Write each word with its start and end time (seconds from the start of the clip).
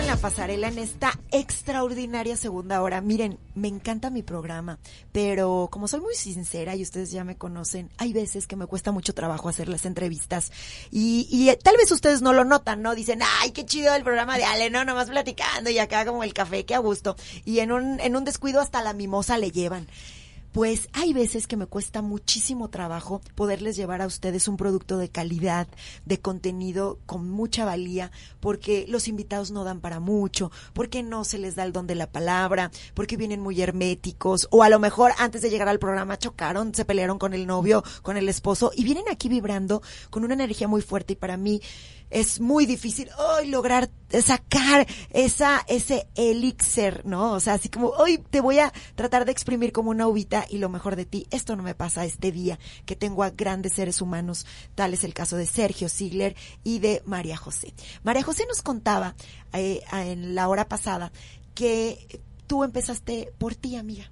en 0.00 0.06
la 0.08 0.16
pasarela 0.16 0.66
en 0.68 0.78
esta 0.78 1.12
extraordinaria 1.30 2.36
segunda 2.36 2.82
hora. 2.82 3.00
Miren, 3.00 3.38
me 3.54 3.68
encanta 3.68 4.10
mi 4.10 4.24
programa, 4.24 4.80
pero 5.12 5.68
como 5.70 5.86
soy 5.86 6.00
muy 6.00 6.14
sincera 6.16 6.74
y 6.74 6.82
ustedes 6.82 7.12
ya 7.12 7.22
me 7.22 7.36
conocen, 7.36 7.90
hay 7.96 8.12
veces 8.12 8.48
que 8.48 8.56
me 8.56 8.66
cuesta 8.66 8.90
mucho 8.90 9.14
trabajo 9.14 9.48
hacer 9.48 9.68
las 9.68 9.86
entrevistas 9.86 10.50
y, 10.90 11.28
y 11.30 11.48
eh, 11.48 11.56
tal 11.62 11.76
vez 11.76 11.92
ustedes 11.92 12.22
no 12.22 12.32
lo 12.32 12.44
notan, 12.44 12.82
¿no? 12.82 12.96
Dicen, 12.96 13.20
ay, 13.40 13.52
qué 13.52 13.64
chido 13.64 13.94
el 13.94 14.02
programa 14.02 14.36
de 14.36 14.44
Ale, 14.44 14.68
no, 14.68 14.84
nomás 14.84 15.10
platicando 15.10 15.70
y 15.70 15.78
acá 15.78 16.04
como 16.04 16.24
el 16.24 16.34
café, 16.34 16.64
qué 16.64 16.74
a 16.74 16.80
gusto. 16.80 17.14
Y 17.44 17.60
en 17.60 17.70
un, 17.70 18.00
en 18.00 18.16
un 18.16 18.24
descuido 18.24 18.60
hasta 18.60 18.82
la 18.82 18.94
mimosa 18.94 19.38
le 19.38 19.52
llevan 19.52 19.86
pues 20.54 20.88
hay 20.92 21.12
veces 21.12 21.48
que 21.48 21.56
me 21.56 21.66
cuesta 21.66 22.00
muchísimo 22.00 22.70
trabajo 22.70 23.20
poderles 23.34 23.74
llevar 23.74 24.00
a 24.00 24.06
ustedes 24.06 24.46
un 24.46 24.56
producto 24.56 24.98
de 24.98 25.08
calidad, 25.08 25.66
de 26.04 26.20
contenido 26.20 27.00
con 27.06 27.28
mucha 27.28 27.64
valía, 27.64 28.12
porque 28.38 28.86
los 28.88 29.08
invitados 29.08 29.50
no 29.50 29.64
dan 29.64 29.80
para 29.80 29.98
mucho, 29.98 30.52
porque 30.72 31.02
no 31.02 31.24
se 31.24 31.38
les 31.38 31.56
da 31.56 31.64
el 31.64 31.72
don 31.72 31.88
de 31.88 31.96
la 31.96 32.12
palabra, 32.12 32.70
porque 32.94 33.16
vienen 33.16 33.40
muy 33.40 33.60
herméticos, 33.60 34.46
o 34.52 34.62
a 34.62 34.68
lo 34.68 34.78
mejor 34.78 35.10
antes 35.18 35.42
de 35.42 35.50
llegar 35.50 35.66
al 35.66 35.80
programa 35.80 36.18
chocaron, 36.18 36.72
se 36.72 36.84
pelearon 36.84 37.18
con 37.18 37.34
el 37.34 37.48
novio, 37.48 37.82
con 38.02 38.16
el 38.16 38.28
esposo, 38.28 38.70
y 38.76 38.84
vienen 38.84 39.06
aquí 39.10 39.28
vibrando 39.28 39.82
con 40.08 40.24
una 40.24 40.34
energía 40.34 40.68
muy 40.68 40.82
fuerte 40.82 41.14
y 41.14 41.16
para 41.16 41.36
mí 41.36 41.60
es 42.10 42.40
muy 42.40 42.64
difícil 42.64 43.08
hoy 43.18 43.48
lograr 43.48 43.90
sacar 44.22 44.86
esa 45.10 45.64
ese 45.66 46.06
elixir, 46.14 47.02
¿no? 47.04 47.32
O 47.32 47.40
sea, 47.40 47.54
así 47.54 47.68
como 47.68 47.88
hoy 47.88 48.18
te 48.18 48.40
voy 48.40 48.60
a 48.60 48.72
tratar 48.94 49.24
de 49.24 49.32
exprimir 49.32 49.72
como 49.72 49.90
una 49.90 50.06
uvita 50.06 50.43
y 50.48 50.58
lo 50.58 50.68
mejor 50.68 50.96
de 50.96 51.04
ti, 51.04 51.26
esto 51.30 51.56
no 51.56 51.62
me 51.62 51.74
pasa 51.74 52.04
este 52.04 52.32
día 52.32 52.58
que 52.86 52.96
tengo 52.96 53.22
a 53.22 53.30
grandes 53.30 53.74
seres 53.74 54.00
humanos, 54.00 54.46
tal 54.74 54.94
es 54.94 55.04
el 55.04 55.14
caso 55.14 55.36
de 55.36 55.46
Sergio 55.46 55.88
Ziegler 55.88 56.36
y 56.62 56.78
de 56.78 57.02
María 57.04 57.36
José. 57.36 57.74
María 58.02 58.22
José 58.22 58.44
nos 58.48 58.62
contaba 58.62 59.14
eh, 59.52 59.82
en 59.92 60.34
la 60.34 60.48
hora 60.48 60.68
pasada 60.68 61.12
que 61.54 62.20
tú 62.46 62.64
empezaste 62.64 63.32
por 63.38 63.54
ti, 63.54 63.76
amiga. 63.76 64.10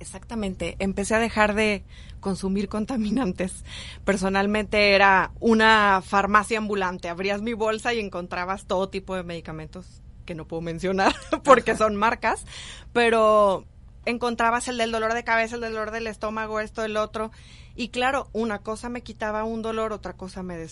Exactamente, 0.00 0.74
empecé 0.80 1.14
a 1.14 1.20
dejar 1.20 1.54
de 1.54 1.84
consumir 2.18 2.68
contaminantes. 2.68 3.64
Personalmente 4.04 4.94
era 4.94 5.32
una 5.38 6.02
farmacia 6.04 6.58
ambulante, 6.58 7.08
abrías 7.08 7.40
mi 7.40 7.52
bolsa 7.52 7.94
y 7.94 8.00
encontrabas 8.00 8.66
todo 8.66 8.88
tipo 8.88 9.14
de 9.14 9.22
medicamentos 9.22 10.02
que 10.24 10.34
no 10.34 10.46
puedo 10.46 10.60
mencionar 10.60 11.14
porque 11.44 11.76
son 11.76 11.96
marcas, 11.96 12.44
pero 12.92 13.64
encontrabas 14.04 14.68
el 14.68 14.78
del 14.78 14.92
dolor 14.92 15.14
de 15.14 15.24
cabeza, 15.24 15.54
el 15.54 15.60
del 15.60 15.72
dolor 15.72 15.90
del 15.90 16.06
estómago, 16.06 16.60
esto, 16.60 16.84
el 16.84 16.96
otro. 16.96 17.30
Y 17.74 17.88
claro, 17.88 18.28
una 18.32 18.58
cosa 18.58 18.88
me 18.88 19.02
quitaba 19.02 19.44
un 19.44 19.62
dolor, 19.62 19.92
otra 19.92 20.14
cosa 20.14 20.42
me, 20.42 20.66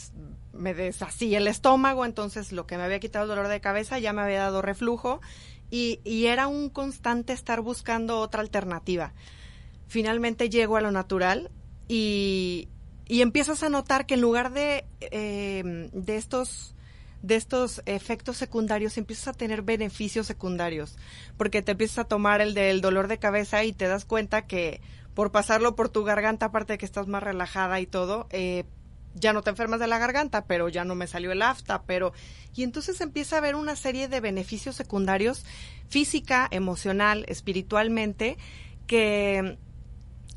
me 0.52 0.74
deshacía 0.74 1.38
el 1.38 1.46
estómago, 1.46 2.04
entonces 2.04 2.52
lo 2.52 2.66
que 2.66 2.76
me 2.76 2.82
había 2.82 3.00
quitado 3.00 3.24
el 3.24 3.30
dolor 3.30 3.48
de 3.48 3.60
cabeza 3.60 3.98
ya 3.98 4.12
me 4.12 4.22
había 4.22 4.40
dado 4.40 4.62
reflujo 4.62 5.20
y, 5.70 6.00
y 6.04 6.26
era 6.26 6.46
un 6.46 6.68
constante 6.68 7.32
estar 7.32 7.60
buscando 7.60 8.18
otra 8.18 8.42
alternativa. 8.42 9.14
Finalmente 9.86 10.50
llego 10.50 10.76
a 10.76 10.80
lo 10.80 10.90
natural 10.90 11.50
y, 11.88 12.68
y 13.06 13.22
empiezas 13.22 13.62
a 13.62 13.68
notar 13.68 14.06
que 14.06 14.14
en 14.14 14.20
lugar 14.20 14.52
de, 14.52 14.84
eh, 15.00 15.88
de 15.92 16.16
estos 16.16 16.74
de 17.22 17.36
estos 17.36 17.82
efectos 17.86 18.36
secundarios 18.36 18.96
empiezas 18.96 19.28
a 19.28 19.32
tener 19.32 19.62
beneficios 19.62 20.26
secundarios, 20.26 20.96
porque 21.36 21.62
te 21.62 21.72
empiezas 21.72 21.98
a 21.98 22.04
tomar 22.04 22.40
el 22.40 22.54
del 22.54 22.80
dolor 22.80 23.08
de 23.08 23.18
cabeza 23.18 23.64
y 23.64 23.72
te 23.72 23.88
das 23.88 24.04
cuenta 24.04 24.46
que 24.46 24.80
por 25.14 25.32
pasarlo 25.32 25.76
por 25.76 25.88
tu 25.88 26.04
garganta, 26.04 26.46
aparte 26.46 26.74
de 26.74 26.78
que 26.78 26.86
estás 26.86 27.06
más 27.06 27.22
relajada 27.22 27.80
y 27.80 27.86
todo, 27.86 28.26
eh, 28.30 28.64
ya 29.14 29.32
no 29.32 29.42
te 29.42 29.50
enfermas 29.50 29.80
de 29.80 29.86
la 29.86 29.98
garganta, 29.98 30.44
pero 30.44 30.68
ya 30.68 30.84
no 30.84 30.94
me 30.94 31.06
salió 31.06 31.32
el 31.32 31.42
afta, 31.42 31.82
pero... 31.82 32.12
Y 32.54 32.62
entonces 32.62 33.00
empieza 33.00 33.36
a 33.36 33.38
haber 33.38 33.54
una 33.54 33.76
serie 33.76 34.08
de 34.08 34.20
beneficios 34.20 34.76
secundarios 34.76 35.44
física, 35.88 36.48
emocional, 36.50 37.24
espiritualmente, 37.28 38.38
que, 38.86 39.58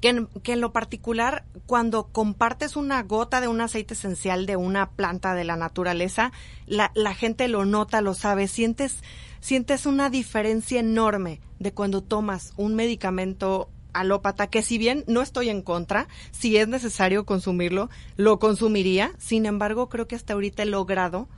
que, 0.04 0.10
en, 0.10 0.28
que 0.44 0.52
en 0.52 0.60
lo 0.60 0.74
particular, 0.74 1.46
cuando 1.66 2.08
compartes 2.08 2.76
una 2.76 3.02
gota 3.04 3.40
de 3.40 3.48
un 3.48 3.62
aceite 3.62 3.94
esencial 3.94 4.46
de 4.46 4.58
una 4.58 4.90
planta 4.90 5.34
de 5.34 5.46
la 5.46 5.56
naturaleza, 5.56 6.34
la, 6.68 6.92
gente 7.16 7.48
lo 7.48 7.64
nota, 7.64 8.02
lo 8.02 8.14
sabe, 8.14 8.50
sientes, 8.50 8.98
sientes 9.40 9.86
una 9.86 10.10
diferencia 10.10 10.82
enorme 10.82 11.40
de 11.60 11.74
cuando 11.74 12.04
tomas 12.04 12.52
un 12.58 12.76
medicamento 12.76 13.70
alópata, 13.94 14.48
que 14.48 14.62
si 14.62 14.78
bien 14.78 15.06
no 15.08 15.22
estoy 15.22 15.48
en 15.48 15.62
contra, 15.62 16.10
si 16.32 16.58
es 16.58 16.68
necesario 16.68 17.26
consumirlo, 17.26 17.90
lo 18.18 18.40
consumiría. 18.40 19.14
Sin 19.20 19.46
embargo, 19.46 19.88
creo 19.88 20.06
que 20.06 20.16
hasta 20.16 20.34
ahorita 20.34 20.64
he 20.64 20.66
logrado 20.66 21.30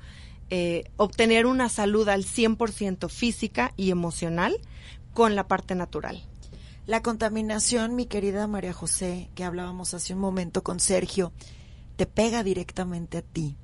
eh, 0.50 0.86
obtener 0.97 1.46
una 1.46 1.70
salud 1.70 2.09
al 2.09 2.26
100% 2.26 3.09
física 3.09 3.74
y 3.78 3.92
emocional 3.92 4.58
con 5.14 5.36
la 5.36 5.47
parte 5.47 5.76
natural. 5.76 6.24
La 6.85 7.01
contaminación, 7.01 7.96
mi 7.96 8.06
querida 8.06 8.46
María 8.46 8.72
José, 8.72 9.31
que 9.34 9.44
hablábamos 9.44 9.96
hace 9.96 10.13
un 10.13 10.19
momento 10.19 10.63
con 10.63 10.79
Sergio, 10.79 11.34
te 11.96 12.06
pega 12.06 12.44
directamente 12.44 13.18
a 13.18 13.22
ti. 13.23 13.57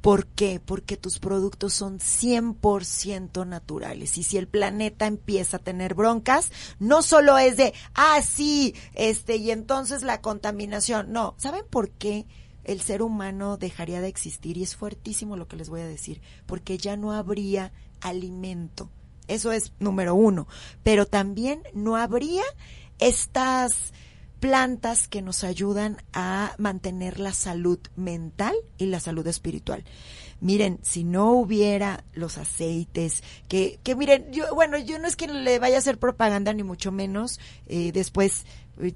¿Por 0.00 0.26
qué? 0.26 0.60
Porque 0.64 0.96
tus 0.96 1.18
productos 1.18 1.74
son 1.74 1.98
100% 1.98 3.46
naturales. 3.46 4.16
Y 4.16 4.22
si 4.22 4.38
el 4.38 4.48
planeta 4.48 5.06
empieza 5.06 5.58
a 5.58 5.60
tener 5.60 5.94
broncas, 5.94 6.52
no 6.78 7.02
solo 7.02 7.36
es 7.36 7.58
de, 7.58 7.74
ah, 7.94 8.22
sí, 8.22 8.74
este, 8.94 9.36
y 9.36 9.50
entonces 9.50 10.02
la 10.02 10.22
contaminación. 10.22 11.12
No, 11.12 11.34
¿saben 11.36 11.64
por 11.68 11.90
qué? 11.90 12.26
el 12.64 12.80
ser 12.80 13.02
humano 13.02 13.58
dejaría 13.58 14.00
de 14.00 14.08
existir 14.08 14.56
y 14.56 14.62
es 14.62 14.74
fuertísimo 14.74 15.36
lo 15.36 15.46
que 15.46 15.56
les 15.56 15.68
voy 15.68 15.82
a 15.82 15.86
decir, 15.86 16.22
porque 16.46 16.78
ya 16.78 16.96
no 16.96 17.12
habría 17.12 17.72
alimento. 18.00 18.88
Eso 19.28 19.52
es 19.52 19.72
número 19.78 20.14
uno. 20.14 20.46
Pero 20.82 21.06
también 21.06 21.62
no 21.74 21.96
habría 21.96 22.42
estas 22.98 23.92
plantas 24.44 25.08
que 25.08 25.22
nos 25.22 25.42
ayudan 25.42 25.96
a 26.12 26.54
mantener 26.58 27.18
la 27.18 27.32
salud 27.32 27.78
mental 27.96 28.54
y 28.76 28.86
la 28.86 29.00
salud 29.00 29.26
espiritual. 29.26 29.84
Miren, 30.40 30.80
si 30.82 31.02
no 31.02 31.32
hubiera 31.32 32.04
los 32.12 32.36
aceites, 32.36 33.22
que, 33.48 33.78
que 33.82 33.96
miren, 33.96 34.30
yo, 34.30 34.54
bueno, 34.54 34.76
yo 34.76 34.98
no 34.98 35.08
es 35.08 35.16
que 35.16 35.28
le 35.28 35.58
vaya 35.58 35.76
a 35.76 35.78
hacer 35.78 35.98
propaganda 35.98 36.52
ni 36.52 36.62
mucho 36.62 36.92
menos, 36.92 37.40
eh, 37.66 37.90
después, 37.92 38.44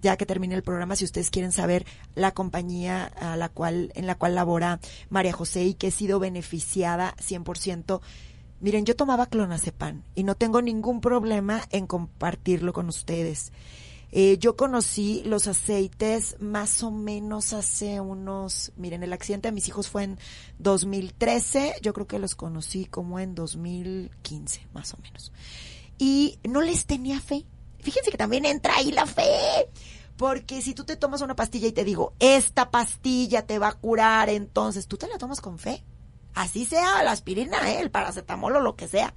ya 0.02 0.18
que 0.18 0.26
termine 0.26 0.54
el 0.54 0.62
programa, 0.62 0.96
si 0.96 1.06
ustedes 1.06 1.30
quieren 1.30 1.52
saber 1.52 1.86
la 2.14 2.32
compañía 2.32 3.06
a 3.06 3.38
la 3.38 3.48
cual, 3.48 3.90
en 3.94 4.06
la 4.06 4.16
cual 4.16 4.34
labora 4.34 4.80
María 5.08 5.32
José 5.32 5.64
y 5.64 5.72
que 5.72 5.86
he 5.86 5.92
sido 5.92 6.18
beneficiada 6.18 7.14
100%, 7.16 8.02
miren, 8.60 8.84
yo 8.84 8.96
tomaba 8.96 9.26
clonazepam 9.26 10.02
y 10.14 10.24
no 10.24 10.34
tengo 10.34 10.62
ningún 10.62 11.00
problema 11.00 11.62
en 11.70 11.86
compartirlo 11.86 12.72
con 12.72 12.88
ustedes. 12.88 13.52
Eh, 14.10 14.38
yo 14.38 14.56
conocí 14.56 15.22
los 15.26 15.46
aceites 15.46 16.36
más 16.40 16.82
o 16.82 16.90
menos 16.90 17.52
hace 17.52 18.00
unos, 18.00 18.72
miren, 18.76 19.02
el 19.02 19.12
accidente 19.12 19.48
de 19.48 19.52
mis 19.52 19.68
hijos 19.68 19.88
fue 19.88 20.04
en 20.04 20.18
2013, 20.58 21.74
yo 21.82 21.92
creo 21.92 22.06
que 22.06 22.18
los 22.18 22.34
conocí 22.34 22.86
como 22.86 23.20
en 23.20 23.34
2015, 23.34 24.66
más 24.72 24.94
o 24.94 24.98
menos. 25.02 25.30
Y 25.98 26.38
no 26.48 26.62
les 26.62 26.86
tenía 26.86 27.20
fe. 27.20 27.44
Fíjense 27.80 28.10
que 28.10 28.16
también 28.16 28.46
entra 28.46 28.76
ahí 28.76 28.92
la 28.92 29.06
fe. 29.06 29.68
Porque 30.16 30.62
si 30.62 30.74
tú 30.74 30.84
te 30.84 30.96
tomas 30.96 31.20
una 31.20 31.36
pastilla 31.36 31.68
y 31.68 31.72
te 31.72 31.84
digo, 31.84 32.12
esta 32.18 32.70
pastilla 32.70 33.46
te 33.46 33.58
va 33.58 33.68
a 33.68 33.78
curar, 33.78 34.28
entonces 34.28 34.88
tú 34.88 34.96
te 34.96 35.06
la 35.06 35.18
tomas 35.18 35.40
con 35.40 35.58
fe. 35.58 35.84
Así 36.34 36.64
sea 36.64 37.02
la 37.02 37.12
aspirina, 37.12 37.70
¿eh? 37.70 37.80
el 37.80 37.90
paracetamol 37.90 38.56
o 38.56 38.60
lo 38.60 38.76
que 38.76 38.88
sea. 38.88 39.14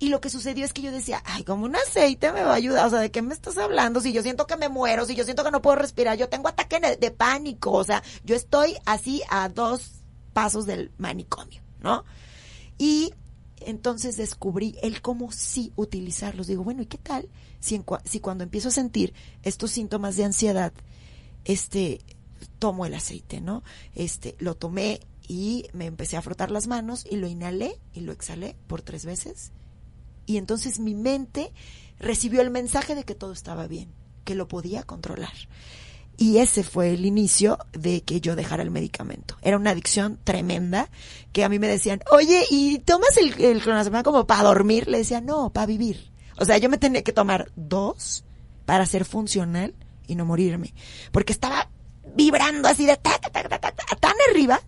Y 0.00 0.10
lo 0.10 0.20
que 0.20 0.30
sucedió 0.30 0.64
es 0.64 0.72
que 0.72 0.82
yo 0.82 0.92
decía, 0.92 1.22
ay, 1.24 1.42
como 1.42 1.64
un 1.64 1.74
aceite 1.74 2.32
me 2.32 2.44
va 2.44 2.52
a 2.52 2.56
ayudar. 2.56 2.86
O 2.86 2.90
sea, 2.90 3.00
¿de 3.00 3.10
qué 3.10 3.20
me 3.20 3.34
estás 3.34 3.58
hablando? 3.58 4.00
Si 4.00 4.12
yo 4.12 4.22
siento 4.22 4.46
que 4.46 4.56
me 4.56 4.68
muero, 4.68 5.04
si 5.06 5.16
yo 5.16 5.24
siento 5.24 5.42
que 5.42 5.50
no 5.50 5.60
puedo 5.60 5.76
respirar, 5.76 6.16
yo 6.16 6.28
tengo 6.28 6.48
ataque 6.48 6.80
de 6.96 7.10
pánico. 7.10 7.72
O 7.72 7.82
sea, 7.82 8.02
yo 8.24 8.36
estoy 8.36 8.76
así 8.86 9.22
a 9.28 9.48
dos 9.48 10.02
pasos 10.32 10.66
del 10.66 10.92
manicomio, 10.98 11.60
¿no? 11.80 12.04
Y 12.78 13.12
entonces 13.60 14.16
descubrí 14.16 14.78
el 14.82 15.02
cómo 15.02 15.32
sí 15.32 15.72
utilizarlos. 15.74 16.46
Digo, 16.46 16.62
bueno, 16.62 16.82
¿y 16.82 16.86
qué 16.86 16.98
tal 16.98 17.28
si, 17.60 17.82
si 18.04 18.20
cuando 18.20 18.44
empiezo 18.44 18.68
a 18.68 18.72
sentir 18.72 19.14
estos 19.42 19.72
síntomas 19.72 20.16
de 20.16 20.24
ansiedad, 20.24 20.72
este, 21.44 22.00
tomo 22.58 22.86
el 22.86 22.94
aceite, 22.94 23.40
¿no? 23.40 23.62
Este, 23.94 24.36
lo 24.38 24.54
tomé 24.54 25.00
y 25.28 25.68
me 25.72 25.86
empecé 25.86 26.16
a 26.16 26.22
frotar 26.22 26.50
las 26.50 26.66
manos 26.66 27.06
y 27.08 27.16
lo 27.16 27.28
inhalé 27.28 27.78
y 27.92 28.00
lo 28.00 28.12
exhalé 28.12 28.56
por 28.66 28.82
tres 28.82 29.04
veces 29.04 29.52
y 30.28 30.36
entonces 30.36 30.78
mi 30.78 30.94
mente 30.94 31.52
recibió 31.98 32.42
el 32.42 32.50
mensaje 32.50 32.94
de 32.94 33.04
que 33.04 33.14
todo 33.14 33.32
estaba 33.32 33.66
bien, 33.66 33.90
que 34.24 34.34
lo 34.34 34.46
podía 34.46 34.82
controlar. 34.82 35.32
Y 36.18 36.36
ese 36.36 36.64
fue 36.64 36.92
el 36.92 37.06
inicio 37.06 37.58
de 37.72 38.02
que 38.02 38.20
yo 38.20 38.36
dejara 38.36 38.62
el 38.62 38.70
medicamento. 38.70 39.38
Era 39.40 39.56
una 39.56 39.70
adicción 39.70 40.18
tremenda 40.22 40.90
que 41.32 41.44
a 41.44 41.48
mí 41.48 41.58
me 41.58 41.66
decían, 41.66 42.02
oye, 42.10 42.44
¿y 42.50 42.78
tomas 42.80 43.16
el, 43.16 43.40
el 43.42 43.62
clonazepam 43.62 44.02
como 44.02 44.26
para 44.26 44.42
dormir? 44.42 44.86
Le 44.86 44.98
decía, 44.98 45.22
no, 45.22 45.50
para 45.50 45.66
vivir. 45.66 46.10
O 46.38 46.44
sea, 46.44 46.58
yo 46.58 46.68
me 46.68 46.76
tenía 46.76 47.02
que 47.02 47.12
tomar 47.14 47.50
dos 47.56 48.24
para 48.66 48.84
ser 48.84 49.06
funcional 49.06 49.74
y 50.06 50.14
no 50.14 50.26
morirme. 50.26 50.74
Porque 51.10 51.32
estaba 51.32 51.70
vibrando 52.14 52.68
así 52.68 52.84
de 52.84 52.98
ta, 52.98 53.18
ta, 53.18 53.30
ta, 53.30 53.48
ta, 53.48 53.72
tan 53.98 54.14
arriba 54.30 54.60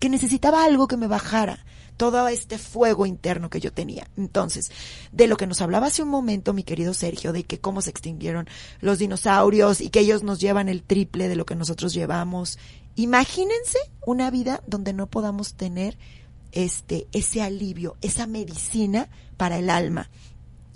que 0.00 0.08
necesitaba 0.08 0.64
algo 0.64 0.88
que 0.88 0.96
me 0.96 1.06
bajara 1.06 1.64
todo 1.96 2.26
este 2.28 2.56
fuego 2.56 3.04
interno 3.04 3.50
que 3.50 3.60
yo 3.60 3.74
tenía. 3.74 4.08
Entonces, 4.16 4.72
de 5.12 5.26
lo 5.26 5.36
que 5.36 5.46
nos 5.46 5.60
hablaba 5.60 5.88
hace 5.88 6.02
un 6.02 6.08
momento 6.08 6.54
mi 6.54 6.62
querido 6.62 6.94
Sergio, 6.94 7.34
de 7.34 7.44
que 7.44 7.60
cómo 7.60 7.82
se 7.82 7.90
extinguieron 7.90 8.48
los 8.80 8.98
dinosaurios 8.98 9.82
y 9.82 9.90
que 9.90 10.00
ellos 10.00 10.22
nos 10.22 10.40
llevan 10.40 10.70
el 10.70 10.82
triple 10.82 11.28
de 11.28 11.36
lo 11.36 11.44
que 11.44 11.54
nosotros 11.54 11.92
llevamos. 11.92 12.58
Imagínense 12.96 13.78
una 14.06 14.30
vida 14.30 14.62
donde 14.66 14.94
no 14.94 15.08
podamos 15.08 15.52
tener 15.52 15.98
este 16.52 17.06
ese 17.12 17.42
alivio, 17.42 17.96
esa 18.00 18.26
medicina 18.26 19.10
para 19.36 19.58
el 19.58 19.68
alma. 19.68 20.08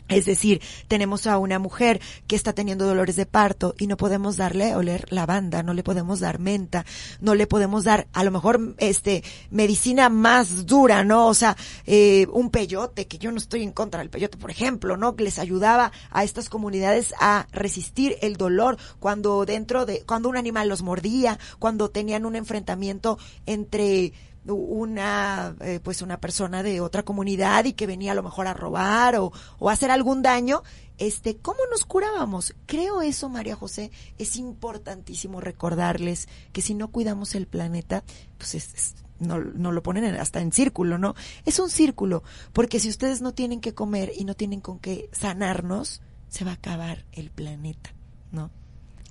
Es 0.08 0.26
decir, 0.26 0.60
tenemos 0.86 1.26
a 1.26 1.38
una 1.38 1.58
mujer 1.58 1.98
que 2.26 2.36
está 2.36 2.52
teniendo 2.52 2.84
dolores 2.84 3.16
de 3.16 3.24
parto 3.24 3.74
y 3.78 3.86
no 3.86 3.96
podemos 3.96 4.36
darle 4.36 4.74
oler 4.74 5.06
lavanda, 5.10 5.62
no 5.62 5.72
le 5.72 5.82
podemos 5.82 6.20
dar 6.20 6.38
menta, 6.38 6.84
no 7.20 7.34
le 7.34 7.46
podemos 7.46 7.84
dar 7.84 8.06
a 8.12 8.22
lo 8.22 8.30
mejor 8.30 8.74
este 8.78 9.24
medicina 9.50 10.10
más 10.10 10.66
dura, 10.66 11.04
¿no? 11.04 11.26
O 11.26 11.34
sea, 11.34 11.56
eh, 11.86 12.26
un 12.32 12.50
peyote, 12.50 13.06
que 13.06 13.16
yo 13.16 13.32
no 13.32 13.38
estoy 13.38 13.62
en 13.62 13.72
contra 13.72 14.00
del 14.00 14.10
peyote, 14.10 14.36
por 14.36 14.50
ejemplo, 14.50 14.98
¿no? 14.98 15.16
Que 15.16 15.24
les 15.24 15.38
ayudaba 15.38 15.90
a 16.10 16.22
estas 16.22 16.50
comunidades 16.50 17.14
a 17.18 17.46
resistir 17.50 18.18
el 18.20 18.36
dolor 18.36 18.76
cuando 19.00 19.46
dentro 19.46 19.86
de, 19.86 20.02
cuando 20.04 20.28
un 20.28 20.36
animal 20.36 20.68
los 20.68 20.82
mordía, 20.82 21.38
cuando 21.58 21.88
tenían 21.88 22.26
un 22.26 22.36
enfrentamiento 22.36 23.18
entre 23.46 24.12
una 24.46 25.56
eh, 25.60 25.80
pues 25.82 26.02
una 26.02 26.20
persona 26.20 26.62
de 26.62 26.80
otra 26.80 27.02
comunidad 27.02 27.64
y 27.64 27.72
que 27.72 27.86
venía 27.86 28.12
a 28.12 28.14
lo 28.14 28.22
mejor 28.22 28.46
a 28.46 28.54
robar 28.54 29.16
o, 29.16 29.32
o 29.58 29.70
hacer 29.70 29.90
algún 29.90 30.22
daño 30.22 30.62
este 30.98 31.36
cómo 31.36 31.60
nos 31.70 31.84
curábamos 31.84 32.54
creo 32.66 33.02
eso 33.02 33.28
María 33.28 33.56
José 33.56 33.90
es 34.18 34.36
importantísimo 34.36 35.40
recordarles 35.40 36.28
que 36.52 36.62
si 36.62 36.74
no 36.74 36.88
cuidamos 36.88 37.34
el 37.34 37.46
planeta 37.46 38.04
pues 38.38 38.54
es, 38.54 38.94
no, 39.18 39.38
no, 39.38 39.72
lo 39.72 39.82
ponen 39.82 40.04
hasta 40.16 40.40
en 40.40 40.52
círculo, 40.52 40.98
¿no? 40.98 41.14
Es 41.44 41.58
un 41.58 41.70
círculo, 41.70 42.22
porque 42.52 42.80
si 42.80 42.88
ustedes 42.88 43.22
no 43.22 43.32
tienen 43.32 43.60
que 43.60 43.74
comer 43.74 44.12
y 44.16 44.24
no 44.24 44.34
tienen 44.34 44.60
con 44.60 44.78
qué 44.78 45.08
sanarnos, 45.12 46.02
se 46.28 46.44
va 46.44 46.52
a 46.52 46.54
acabar 46.54 47.04
el 47.12 47.30
planeta, 47.30 47.94
¿no? 48.32 48.50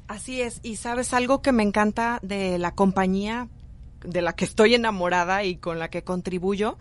Así 0.08 0.42
es, 0.42 0.60
y 0.62 0.76
sabes 0.76 1.14
algo 1.14 1.42
que 1.42 1.52
me 1.52 1.64
encanta 1.64 2.20
de 2.22 2.60
la 2.60 2.76
compañía 2.76 3.48
de 4.04 4.22
la 4.22 4.34
que 4.34 4.46
estoy 4.46 4.76
enamorada 4.76 5.44
y 5.44 5.56
con 5.56 5.80
la 5.80 5.90
que 5.90 6.04
contribuyo, 6.04 6.78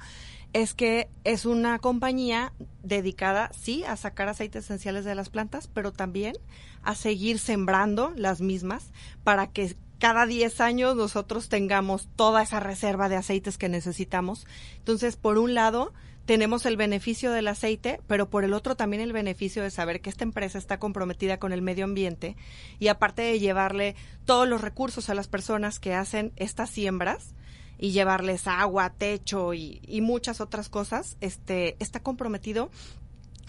es 0.52 0.74
que 0.74 1.08
es 1.24 1.46
una 1.46 1.78
compañía 1.78 2.52
dedicada, 2.82 3.50
sí, 3.58 3.84
a 3.84 3.96
sacar 3.96 4.28
aceites 4.28 4.64
esenciales 4.64 5.04
de 5.04 5.14
las 5.14 5.30
plantas, 5.30 5.66
pero 5.66 5.92
también 5.92 6.36
a 6.82 6.94
seguir 6.94 7.38
sembrando 7.38 8.12
las 8.16 8.40
mismas 8.40 8.90
para 9.24 9.46
que 9.46 9.76
cada 9.98 10.26
10 10.26 10.60
años 10.60 10.96
nosotros 10.96 11.48
tengamos 11.48 12.08
toda 12.16 12.42
esa 12.42 12.60
reserva 12.60 13.08
de 13.08 13.16
aceites 13.16 13.56
que 13.56 13.68
necesitamos. 13.68 14.46
Entonces, 14.78 15.16
por 15.16 15.38
un 15.38 15.54
lado, 15.54 15.92
tenemos 16.24 16.66
el 16.66 16.76
beneficio 16.76 17.32
del 17.32 17.48
aceite, 17.48 18.00
pero 18.06 18.30
por 18.30 18.44
el 18.44 18.52
otro 18.52 18.76
también 18.76 19.02
el 19.02 19.12
beneficio 19.12 19.62
de 19.62 19.70
saber 19.70 20.00
que 20.00 20.10
esta 20.10 20.24
empresa 20.24 20.58
está 20.58 20.78
comprometida 20.78 21.38
con 21.38 21.52
el 21.52 21.62
medio 21.62 21.84
ambiente 21.84 22.36
y 22.78 22.88
aparte 22.88 23.22
de 23.22 23.40
llevarle 23.40 23.96
todos 24.24 24.48
los 24.48 24.60
recursos 24.60 25.10
a 25.10 25.14
las 25.14 25.28
personas 25.28 25.80
que 25.80 25.94
hacen 25.94 26.32
estas 26.36 26.70
siembras 26.70 27.34
y 27.78 27.90
llevarles 27.90 28.46
agua, 28.46 28.90
techo 28.90 29.54
y, 29.54 29.80
muchas 30.02 30.40
otras 30.40 30.68
cosas, 30.68 31.16
este 31.20 31.76
está 31.80 32.00
comprometido 32.00 32.70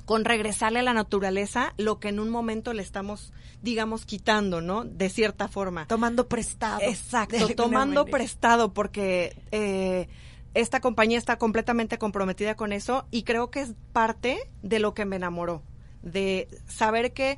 con 0.05 0.25
regresarle 0.25 0.79
a 0.79 0.83
la 0.83 0.93
naturaleza 0.93 1.73
lo 1.77 1.99
que 1.99 2.09
en 2.09 2.19
un 2.19 2.29
momento 2.29 2.73
le 2.73 2.81
estamos, 2.81 3.31
digamos, 3.61 4.05
quitando, 4.05 4.59
¿no? 4.59 4.83
De 4.83 5.09
cierta 5.09 5.47
forma. 5.47 5.87
Tomando 5.87 6.27
prestado. 6.27 6.81
Exacto, 6.81 7.47
tomando 7.55 8.05
prestado, 8.05 8.73
porque 8.73 9.37
eh, 9.51 10.09
esta 10.53 10.79
compañía 10.79 11.17
está 11.17 11.37
completamente 11.37 11.97
comprometida 11.97 12.55
con 12.55 12.73
eso 12.73 13.05
y 13.11 13.23
creo 13.23 13.49
que 13.49 13.61
es 13.61 13.73
parte 13.91 14.39
de 14.61 14.79
lo 14.79 14.93
que 14.93 15.05
me 15.05 15.15
enamoró, 15.15 15.63
de 16.01 16.47
saber 16.67 17.13
que 17.13 17.37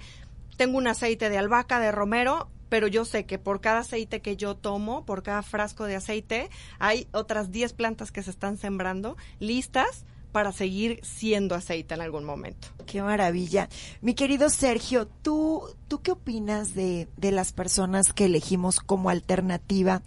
tengo 0.57 0.77
un 0.77 0.87
aceite 0.87 1.29
de 1.29 1.37
albahaca, 1.37 1.79
de 1.79 1.91
romero, 1.91 2.49
pero 2.69 2.87
yo 2.87 3.05
sé 3.05 3.25
que 3.25 3.39
por 3.39 3.61
cada 3.61 3.79
aceite 3.79 4.21
que 4.21 4.37
yo 4.37 4.55
tomo, 4.55 5.05
por 5.05 5.23
cada 5.23 5.43
frasco 5.43 5.85
de 5.85 5.95
aceite, 5.95 6.49
hay 6.79 7.07
otras 7.11 7.51
10 7.51 7.73
plantas 7.73 8.11
que 8.11 8.23
se 8.23 8.31
están 8.31 8.57
sembrando 8.57 9.17
listas 9.39 10.05
para 10.31 10.51
seguir 10.51 10.99
siendo 11.01 11.55
aceite 11.55 11.93
en 11.93 12.01
algún 12.01 12.25
momento. 12.25 12.67
Qué 12.85 13.01
maravilla. 13.01 13.69
Mi 14.01 14.15
querido 14.15 14.49
Sergio, 14.49 15.07
¿tú, 15.07 15.63
tú 15.87 16.01
qué 16.01 16.11
opinas 16.11 16.75
de, 16.75 17.07
de 17.15 17.31
las 17.31 17.53
personas 17.53 18.11
que 18.11 18.25
elegimos 18.25 18.81
como 18.81 19.09
alternativa? 19.09 20.01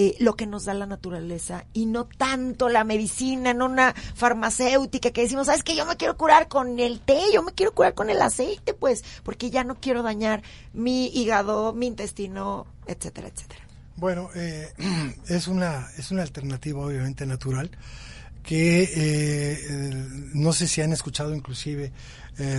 Eh, 0.00 0.14
lo 0.20 0.36
que 0.36 0.46
nos 0.46 0.64
da 0.64 0.74
la 0.74 0.86
naturaleza 0.86 1.64
y 1.72 1.86
no 1.86 2.04
tanto 2.04 2.68
la 2.68 2.84
medicina, 2.84 3.52
no 3.52 3.64
una 3.64 3.92
farmacéutica 4.14 5.10
que 5.10 5.22
decimos, 5.22 5.46
sabes 5.46 5.64
que 5.64 5.74
yo 5.74 5.84
me 5.86 5.96
quiero 5.96 6.16
curar 6.16 6.46
con 6.46 6.78
el 6.78 7.00
té, 7.00 7.18
yo 7.34 7.42
me 7.42 7.50
quiero 7.50 7.74
curar 7.74 7.94
con 7.94 8.08
el 8.08 8.22
aceite, 8.22 8.74
pues, 8.74 9.02
porque 9.24 9.50
ya 9.50 9.64
no 9.64 9.80
quiero 9.80 10.04
dañar 10.04 10.44
mi 10.72 11.08
hígado, 11.08 11.72
mi 11.72 11.88
intestino, 11.88 12.64
etcétera, 12.86 13.26
etcétera. 13.26 13.60
Bueno, 13.96 14.30
eh, 14.36 14.72
es 15.26 15.48
una 15.48 15.88
es 15.98 16.12
una 16.12 16.22
alternativa 16.22 16.80
obviamente 16.80 17.26
natural 17.26 17.68
que 18.44 18.88
eh, 18.94 19.58
no 20.32 20.52
sé 20.52 20.68
si 20.68 20.80
han 20.80 20.92
escuchado 20.92 21.34
inclusive 21.34 21.90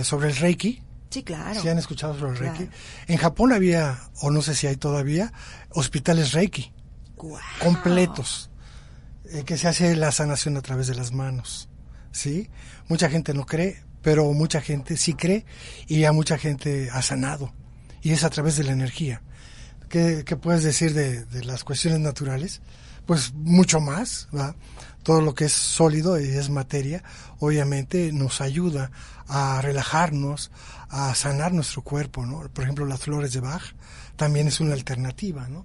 sobre 0.02 0.28
el 0.28 0.36
Reiki. 0.36 0.82
Sí, 1.08 1.22
claro. 1.22 1.58
Si 1.58 1.70
han 1.70 1.78
escuchado 1.78 2.18
sobre 2.18 2.32
el 2.32 2.36
Reiki. 2.36 2.68
En 3.06 3.16
Japón 3.16 3.54
había, 3.54 3.98
o 4.20 4.30
no 4.30 4.42
sé 4.42 4.54
si 4.54 4.66
hay 4.66 4.76
todavía, 4.76 5.32
hospitales 5.70 6.32
Reiki 6.32 6.70
completos, 7.60 8.50
eh, 9.30 9.44
que 9.44 9.58
se 9.58 9.68
hace 9.68 9.96
la 9.96 10.12
sanación 10.12 10.56
a 10.56 10.62
través 10.62 10.86
de 10.86 10.94
las 10.94 11.12
manos. 11.12 11.68
¿sí? 12.12 12.50
Mucha 12.88 13.08
gente 13.08 13.34
no 13.34 13.46
cree, 13.46 13.82
pero 14.02 14.32
mucha 14.32 14.60
gente 14.60 14.96
sí 14.96 15.14
cree 15.14 15.44
y 15.86 16.04
a 16.04 16.12
mucha 16.12 16.38
gente 16.38 16.90
ha 16.92 17.02
sanado. 17.02 17.52
Y 18.02 18.12
es 18.12 18.24
a 18.24 18.30
través 18.30 18.56
de 18.56 18.64
la 18.64 18.72
energía. 18.72 19.22
¿Qué, 19.88 20.24
puedes 20.40 20.62
decir 20.62 20.94
de, 20.94 21.44
las 21.44 21.64
cuestiones 21.64 22.00
naturales? 22.00 22.62
Pues 23.06 23.32
mucho 23.34 23.80
más, 23.80 24.28
¿va? 24.36 24.54
Todo 25.02 25.20
lo 25.20 25.34
que 25.34 25.46
es 25.46 25.52
sólido 25.52 26.20
y 26.20 26.28
es 26.28 26.48
materia, 26.48 27.02
obviamente 27.40 28.12
nos 28.12 28.40
ayuda 28.40 28.92
a 29.26 29.60
relajarnos, 29.62 30.52
a 30.90 31.14
sanar 31.14 31.52
nuestro 31.52 31.82
cuerpo, 31.82 32.24
¿no? 32.24 32.48
Por 32.50 32.64
ejemplo, 32.64 32.86
las 32.86 33.00
flores 33.00 33.32
de 33.32 33.40
Bach 33.40 33.62
también 34.20 34.48
es 34.48 34.60
una 34.60 34.74
alternativa, 34.74 35.48
¿no? 35.48 35.64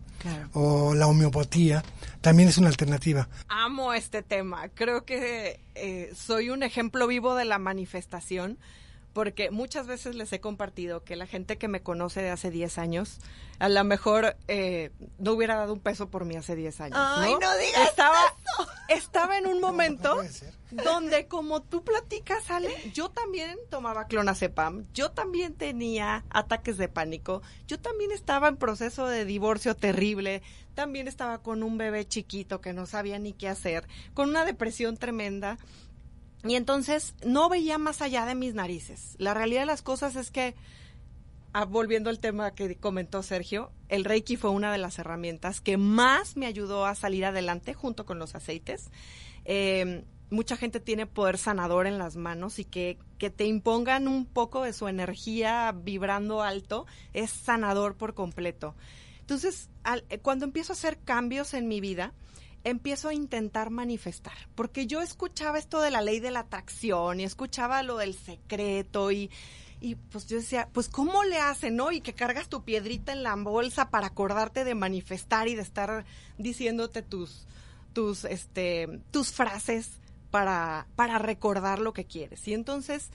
O 0.53 0.95
la 0.95 1.07
homeopatía 1.07 1.83
también 2.21 2.47
es 2.47 2.57
una 2.57 2.69
alternativa. 2.69 3.27
Amo 3.49 3.93
este 3.93 4.23
tema. 4.23 4.69
Creo 4.69 5.03
que 5.03 5.59
eh, 5.75 6.13
soy 6.15 6.51
un 6.51 6.63
ejemplo 6.63 7.05
vivo 7.05 7.35
de 7.35 7.43
la 7.43 7.59
manifestación 7.59 8.57
porque 9.11 9.51
muchas 9.51 9.87
veces 9.87 10.15
les 10.15 10.31
he 10.31 10.39
compartido 10.39 11.03
que 11.03 11.17
la 11.17 11.25
gente 11.27 11.57
que 11.57 11.67
me 11.67 11.81
conoce 11.81 12.21
de 12.21 12.29
hace 12.29 12.49
10 12.49 12.77
años, 12.77 13.19
a 13.59 13.67
lo 13.67 13.83
mejor 13.83 14.37
eh, 14.47 14.91
no 15.19 15.33
hubiera 15.33 15.57
dado 15.57 15.73
un 15.73 15.81
peso 15.81 16.07
por 16.07 16.23
mí 16.23 16.37
hace 16.37 16.55
10 16.55 16.79
años. 16.79 16.97
Ay, 16.97 17.33
no, 17.33 17.57
digas 17.57 17.89
estaba, 17.89 18.34
estaba 18.89 19.37
en 19.37 19.47
un 19.47 19.59
momento 19.59 20.17
donde 20.71 21.27
como 21.27 21.61
tú 21.61 21.83
platicas, 21.83 22.49
Ale, 22.49 22.69
yo 22.93 23.09
también 23.09 23.57
tomaba 23.69 24.07
clonazepam, 24.07 24.85
yo 24.93 25.11
también 25.11 25.53
tenía 25.53 26.25
ataques 26.29 26.77
de 26.77 26.89
pánico, 26.89 27.41
yo 27.67 27.79
también 27.79 28.11
estaba 28.11 28.47
en 28.47 28.57
proceso 28.57 29.07
de 29.07 29.25
divorcio 29.25 29.75
terrible, 29.75 30.41
también 30.73 31.07
estaba 31.07 31.41
con 31.41 31.63
un 31.63 31.77
bebé 31.77 32.07
chiquito 32.07 32.61
que 32.61 32.73
no 32.73 32.85
sabía 32.85 33.19
ni 33.19 33.33
qué 33.33 33.47
hacer, 33.47 33.87
con 34.13 34.29
una 34.29 34.45
depresión 34.45 34.97
tremenda. 34.97 35.57
Y 36.43 36.55
entonces 36.55 37.15
no 37.25 37.49
veía 37.49 37.79
más 37.79 38.03
allá 38.03 38.27
de 38.27 38.35
mis 38.35 38.53
narices. 38.53 39.15
La 39.17 39.33
realidad 39.33 39.61
de 39.61 39.65
las 39.65 39.81
cosas 39.81 40.15
es 40.15 40.29
que, 40.29 40.53
ah, 41.61 41.65
volviendo 41.65 42.09
al 42.09 42.19
tema 42.19 42.51
que 42.51 42.75
comentó 42.75 43.23
Sergio, 43.23 43.71
el 43.87 44.03
Reiki 44.03 44.35
fue 44.35 44.49
una 44.49 44.71
de 44.71 44.77
las 44.77 44.99
herramientas 44.99 45.61
que 45.61 45.77
más 45.77 46.35
me 46.35 46.45
ayudó 46.45 46.85
a 46.85 46.95
salir 46.95 47.25
adelante 47.25 47.73
junto 47.73 48.05
con 48.05 48.19
los 48.19 48.35
aceites. 48.35 48.91
Em, 49.45 50.03
mucha 50.29 50.57
gente 50.57 50.79
tiene 50.79 51.05
poder 51.05 51.37
sanador 51.37 51.87
en 51.87 51.97
las 51.97 52.17
manos 52.17 52.59
y 52.59 52.65
que, 52.65 52.97
que 53.17 53.29
te 53.29 53.45
impongan 53.45 54.07
un 54.07 54.25
poco 54.25 54.63
de 54.63 54.73
su 54.73 54.87
energía 54.87 55.73
vibrando 55.73 56.43
alto 56.43 56.87
es 57.13 57.31
sanador 57.31 57.95
por 57.95 58.13
completo. 58.13 58.75
Entonces, 59.21 59.69
cuando 60.21 60.45
empiezo 60.45 60.73
a 60.73 60.75
hacer 60.75 60.99
cambios 60.99 61.53
en 61.53 61.67
mi 61.67 61.79
vida, 61.79 62.13
empiezo 62.65 63.09
a 63.09 63.13
intentar 63.13 63.69
manifestar, 63.69 64.33
porque 64.55 64.87
yo 64.87 65.01
escuchaba 65.01 65.57
esto 65.57 65.79
de 65.81 65.91
la 65.91 66.01
ley 66.01 66.19
de 66.19 66.31
la 66.31 66.41
atracción 66.41 67.19
y 67.19 67.23
escuchaba 67.23 67.81
lo 67.81 67.97
del 67.97 68.13
secreto 68.13 69.11
y, 69.11 69.31
y 69.85 69.93
pues 69.93 70.25
yo 70.25 70.37
decía, 70.37 70.67
pues 70.73 70.89
¿cómo 70.89 71.23
le 71.25 71.37
hacen, 71.37 71.75
no? 71.75 71.91
Y 71.91 72.01
que 72.01 72.13
cargas 72.13 72.49
tu 72.49 72.63
piedrita 72.63 73.13
en 73.13 73.21
la 73.21 73.35
bolsa 73.35 73.91
para 73.91 74.07
acordarte 74.07 74.63
de 74.63 74.73
manifestar 74.73 75.47
y 75.47 75.53
de 75.53 75.61
estar 75.61 76.05
diciéndote 76.39 77.03
tus, 77.03 77.45
tus, 77.93 78.25
este, 78.25 78.99
tus 79.11 79.31
frases 79.31 79.91
para, 80.31 80.87
para 80.95 81.19
recordar 81.19 81.77
lo 81.77 81.93
que 81.93 82.05
quieres. 82.05 82.47
Y 82.47 82.55
entonces, 82.55 83.11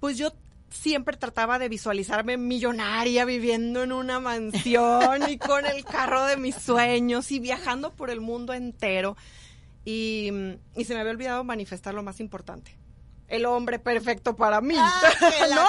pues 0.00 0.16
yo 0.16 0.32
siempre 0.70 1.18
trataba 1.18 1.58
de 1.58 1.68
visualizarme 1.68 2.38
millonaria 2.38 3.26
viviendo 3.26 3.82
en 3.82 3.92
una 3.92 4.20
mansión 4.20 5.28
y 5.28 5.36
con 5.36 5.66
el 5.66 5.84
carro 5.84 6.24
de 6.24 6.38
mis 6.38 6.54
sueños 6.54 7.30
y 7.30 7.40
viajando 7.40 7.92
por 7.92 8.08
el 8.08 8.22
mundo 8.22 8.54
entero. 8.54 9.18
y, 9.84 10.30
y 10.74 10.84
se 10.86 10.94
me 10.94 11.00
había 11.00 11.12
olvidado 11.12 11.44
manifestar 11.44 11.92
lo 11.92 12.02
más 12.02 12.20
importante 12.20 12.79
el 13.30 13.46
hombre 13.46 13.78
perfecto 13.78 14.36
para 14.36 14.60
mí. 14.60 14.74
Ah, 14.76 15.00
¿No? 15.54 15.68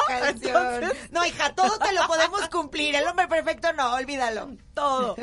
no, 1.12 1.26
hija, 1.26 1.54
todo 1.56 1.78
te 1.78 1.94
lo 1.94 2.06
podemos 2.08 2.50
cumplir. 2.50 2.96
El 2.96 3.08
hombre 3.08 3.28
perfecto 3.28 3.72
no, 3.74 3.94
olvídalo. 3.94 4.58
Todo. 4.74 5.16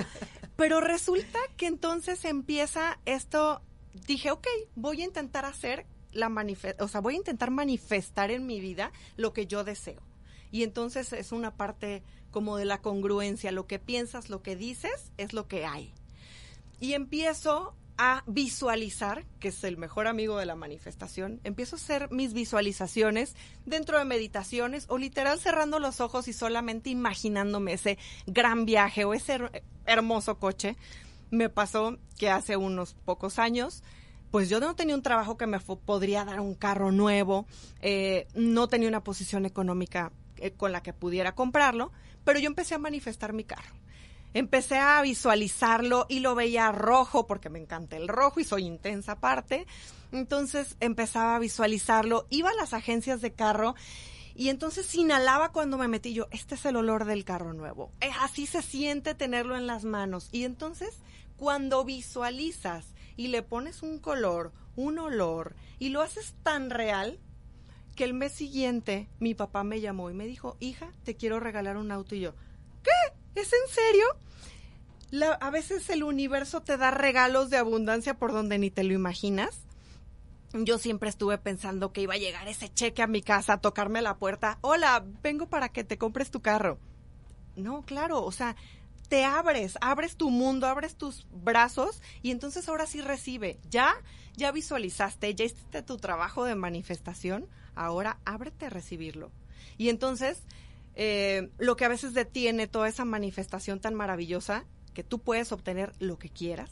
Pero 0.56 0.80
resulta 0.80 1.38
que 1.56 1.66
entonces 1.66 2.24
empieza 2.24 2.98
esto, 3.04 3.60
dije, 4.06 4.30
ok, 4.30 4.46
voy 4.76 5.02
a 5.02 5.04
intentar 5.04 5.44
hacer 5.44 5.86
la 6.12 6.28
manifestación, 6.28 6.84
o 6.84 6.88
sea, 6.88 7.00
voy 7.00 7.14
a 7.14 7.18
intentar 7.18 7.50
manifestar 7.50 8.30
en 8.30 8.46
mi 8.46 8.60
vida 8.60 8.92
lo 9.16 9.32
que 9.32 9.46
yo 9.46 9.64
deseo. 9.64 10.00
Y 10.50 10.62
entonces 10.62 11.12
es 11.12 11.32
una 11.32 11.56
parte 11.56 12.02
como 12.30 12.56
de 12.56 12.64
la 12.64 12.80
congruencia, 12.80 13.52
lo 13.52 13.66
que 13.66 13.78
piensas, 13.78 14.30
lo 14.30 14.42
que 14.42 14.56
dices, 14.56 15.12
es 15.16 15.32
lo 15.32 15.48
que 15.48 15.66
hay. 15.66 15.92
Y 16.80 16.94
empiezo 16.94 17.74
a 17.98 18.22
visualizar, 18.26 19.26
que 19.40 19.48
es 19.48 19.64
el 19.64 19.76
mejor 19.76 20.06
amigo 20.06 20.38
de 20.38 20.46
la 20.46 20.54
manifestación, 20.54 21.40
empiezo 21.42 21.74
a 21.74 21.78
hacer 21.78 22.10
mis 22.12 22.32
visualizaciones 22.32 23.34
dentro 23.66 23.98
de 23.98 24.04
meditaciones 24.04 24.86
o 24.88 24.98
literal 24.98 25.40
cerrando 25.40 25.80
los 25.80 26.00
ojos 26.00 26.28
y 26.28 26.32
solamente 26.32 26.90
imaginándome 26.90 27.72
ese 27.72 27.98
gran 28.26 28.66
viaje 28.66 29.04
o 29.04 29.14
ese 29.14 29.38
hermoso 29.84 30.38
coche. 30.38 30.76
Me 31.30 31.48
pasó 31.48 31.98
que 32.16 32.30
hace 32.30 32.56
unos 32.56 32.94
pocos 33.04 33.40
años, 33.40 33.82
pues 34.30 34.48
yo 34.48 34.60
no 34.60 34.76
tenía 34.76 34.94
un 34.94 35.02
trabajo 35.02 35.36
que 35.36 35.48
me 35.48 35.58
podría 35.58 36.24
dar 36.24 36.38
un 36.38 36.54
carro 36.54 36.92
nuevo, 36.92 37.46
eh, 37.82 38.28
no 38.34 38.68
tenía 38.68 38.88
una 38.88 39.02
posición 39.02 39.44
económica 39.44 40.12
eh, 40.36 40.52
con 40.52 40.70
la 40.70 40.84
que 40.84 40.92
pudiera 40.92 41.34
comprarlo, 41.34 41.90
pero 42.24 42.38
yo 42.38 42.46
empecé 42.46 42.76
a 42.76 42.78
manifestar 42.78 43.32
mi 43.32 43.42
carro 43.42 43.74
empecé 44.34 44.78
a 44.78 45.00
visualizarlo 45.02 46.06
y 46.08 46.20
lo 46.20 46.34
veía 46.34 46.72
rojo 46.72 47.26
porque 47.26 47.50
me 47.50 47.58
encanta 47.58 47.96
el 47.96 48.08
rojo 48.08 48.40
y 48.40 48.44
soy 48.44 48.64
intensa 48.64 49.12
aparte. 49.12 49.66
Entonces 50.12 50.76
empezaba 50.80 51.36
a 51.36 51.38
visualizarlo, 51.38 52.26
iba 52.30 52.50
a 52.50 52.54
las 52.54 52.72
agencias 52.72 53.20
de 53.20 53.32
carro 53.32 53.74
y 54.34 54.50
entonces 54.50 54.94
inhalaba 54.94 55.50
cuando 55.50 55.78
me 55.78 55.88
metí 55.88 56.14
yo, 56.14 56.28
este 56.30 56.54
es 56.54 56.64
el 56.64 56.76
olor 56.76 57.04
del 57.04 57.24
carro 57.24 57.52
nuevo. 57.52 57.90
Eh, 58.00 58.10
así 58.20 58.46
se 58.46 58.62
siente 58.62 59.14
tenerlo 59.14 59.56
en 59.56 59.66
las 59.66 59.84
manos. 59.84 60.28
Y 60.30 60.44
entonces 60.44 60.96
cuando 61.36 61.84
visualizas 61.84 62.86
y 63.16 63.28
le 63.28 63.42
pones 63.42 63.82
un 63.82 63.98
color, 63.98 64.52
un 64.76 64.98
olor 64.98 65.56
y 65.78 65.88
lo 65.88 66.02
haces 66.02 66.34
tan 66.42 66.70
real 66.70 67.18
que 67.96 68.04
el 68.04 68.14
mes 68.14 68.32
siguiente 68.32 69.08
mi 69.18 69.34
papá 69.34 69.64
me 69.64 69.80
llamó 69.80 70.08
y 70.08 70.14
me 70.14 70.26
dijo, 70.26 70.56
hija, 70.60 70.92
te 71.02 71.16
quiero 71.16 71.40
regalar 71.40 71.76
un 71.76 71.90
auto 71.90 72.14
y 72.14 72.20
yo. 72.20 72.34
¿Es 73.38 73.52
en 73.52 73.72
serio? 73.72 74.06
a 75.40 75.50
veces 75.50 75.88
el 75.90 76.02
universo 76.02 76.60
te 76.60 76.76
da 76.76 76.90
regalos 76.90 77.48
de 77.50 77.56
abundancia 77.56 78.18
por 78.18 78.32
donde 78.32 78.58
ni 78.58 78.70
te 78.70 78.82
lo 78.82 78.92
imaginas. 78.92 79.60
Yo 80.52 80.76
siempre 80.76 81.08
estuve 81.08 81.38
pensando 81.38 81.92
que 81.92 82.02
iba 82.02 82.14
a 82.14 82.18
llegar 82.18 82.48
ese 82.48 82.68
cheque 82.68 83.00
a 83.00 83.06
mi 83.06 83.22
casa, 83.22 83.54
a 83.54 83.60
tocarme 83.60 84.02
la 84.02 84.18
puerta. 84.18 84.58
Hola, 84.60 85.04
vengo 85.22 85.46
para 85.46 85.68
que 85.68 85.84
te 85.84 85.98
compres 85.98 86.30
tu 86.30 86.42
carro. 86.42 86.78
No, 87.56 87.82
claro, 87.82 88.24
o 88.24 88.32
sea, 88.32 88.56
te 89.08 89.24
abres, 89.24 89.78
abres 89.80 90.16
tu 90.16 90.30
mundo, 90.30 90.66
abres 90.66 90.96
tus 90.96 91.26
brazos 91.30 92.02
y 92.22 92.32
entonces 92.32 92.68
ahora 92.68 92.86
sí 92.86 93.00
recibe. 93.00 93.60
Ya, 93.70 93.94
ya 94.36 94.50
visualizaste, 94.50 95.34
ya 95.34 95.44
hiciste 95.44 95.82
tu 95.82 95.96
trabajo 95.96 96.44
de 96.44 96.56
manifestación, 96.56 97.46
ahora 97.76 98.18
ábrete 98.24 98.66
a 98.66 98.70
recibirlo. 98.70 99.30
Y 99.78 99.90
entonces 99.90 100.42
eh, 101.00 101.48
lo 101.58 101.76
que 101.76 101.84
a 101.84 101.88
veces 101.88 102.12
detiene 102.12 102.66
toda 102.66 102.88
esa 102.88 103.04
manifestación 103.04 103.78
tan 103.78 103.94
maravillosa, 103.94 104.64
que 104.94 105.04
tú 105.04 105.20
puedes 105.20 105.52
obtener 105.52 105.92
lo 106.00 106.18
que 106.18 106.28
quieras, 106.28 106.70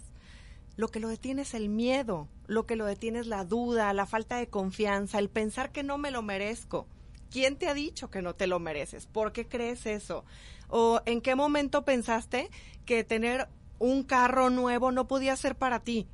lo 0.75 0.89
que 0.89 0.99
lo 0.99 1.07
detiene 1.09 1.43
es 1.43 1.55
el 1.55 1.69
miedo, 1.69 2.27
lo 2.49 2.67
que 2.67 2.75
lo 2.75 2.87
detiene 2.87 3.21
es 3.21 3.29
la 3.29 3.45
duda, 3.45 3.93
la 3.93 4.05
falta 4.05 4.37
de 4.37 4.49
confianza, 4.49 5.21
el 5.21 5.31
pensar 5.31 5.71
que 5.71 5.85
no 5.85 5.97
me 5.97 6.11
lo 6.11 6.23
merezco. 6.23 6.89
¿Quién 7.31 7.55
te 7.55 7.69
ha 7.69 7.75
dicho 7.75 8.11
que 8.11 8.21
no 8.21 8.35
te 8.35 8.49
lo 8.49 8.59
mereces? 8.59 9.07
¿Por 9.07 9.31
qué 9.31 9.47
crees 9.47 9.87
eso? 9.87 10.25
¿O 10.67 11.01
en 11.07 11.21
qué 11.21 11.37
momento 11.37 11.85
pensaste 11.85 12.51
que 12.85 13.05
tener 13.05 13.47
un 13.79 14.03
carro 14.03 14.51
nuevo 14.51 14.91
no 14.91 15.07
podía 15.07 15.37
ser 15.37 15.55
para 15.55 15.85
ti? 15.85 16.09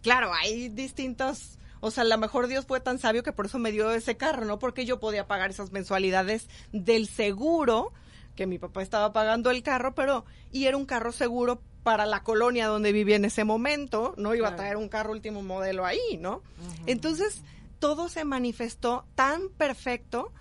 Claro, 0.00 0.32
hay 0.32 0.70
distintos 0.70 1.58
o 1.80 1.90
sea, 1.90 2.02
a 2.02 2.06
lo 2.06 2.18
mejor 2.18 2.46
Dios 2.46 2.66
fue 2.66 2.80
tan 2.80 2.98
sabio 2.98 3.22
que 3.22 3.32
por 3.32 3.46
eso 3.46 3.58
me 3.58 3.72
dio 3.72 3.90
ese 3.90 4.16
carro, 4.16 4.44
¿no? 4.44 4.58
Porque 4.58 4.84
yo 4.84 5.00
podía 5.00 5.26
pagar 5.26 5.50
esas 5.50 5.72
mensualidades 5.72 6.48
del 6.72 7.06
seguro, 7.06 7.92
que 8.34 8.46
mi 8.46 8.58
papá 8.58 8.82
estaba 8.82 9.12
pagando 9.12 9.50
el 9.50 9.62
carro, 9.62 9.94
pero, 9.94 10.24
y 10.52 10.66
era 10.66 10.76
un 10.76 10.86
carro 10.86 11.12
seguro 11.12 11.60
para 11.82 12.06
la 12.06 12.22
colonia 12.22 12.66
donde 12.66 12.92
vivía 12.92 13.16
en 13.16 13.24
ese 13.24 13.44
momento, 13.44 14.14
no 14.16 14.34
iba 14.34 14.48
a 14.48 14.56
traer 14.56 14.76
un 14.76 14.88
carro 14.88 15.12
último 15.12 15.42
modelo 15.42 15.86
ahí, 15.86 16.18
¿no? 16.20 16.42
Entonces, 16.86 17.42
todo 17.78 18.08
se 18.08 18.24
manifestó 18.24 19.06
tan 19.14 19.48
perfecto 19.50 20.32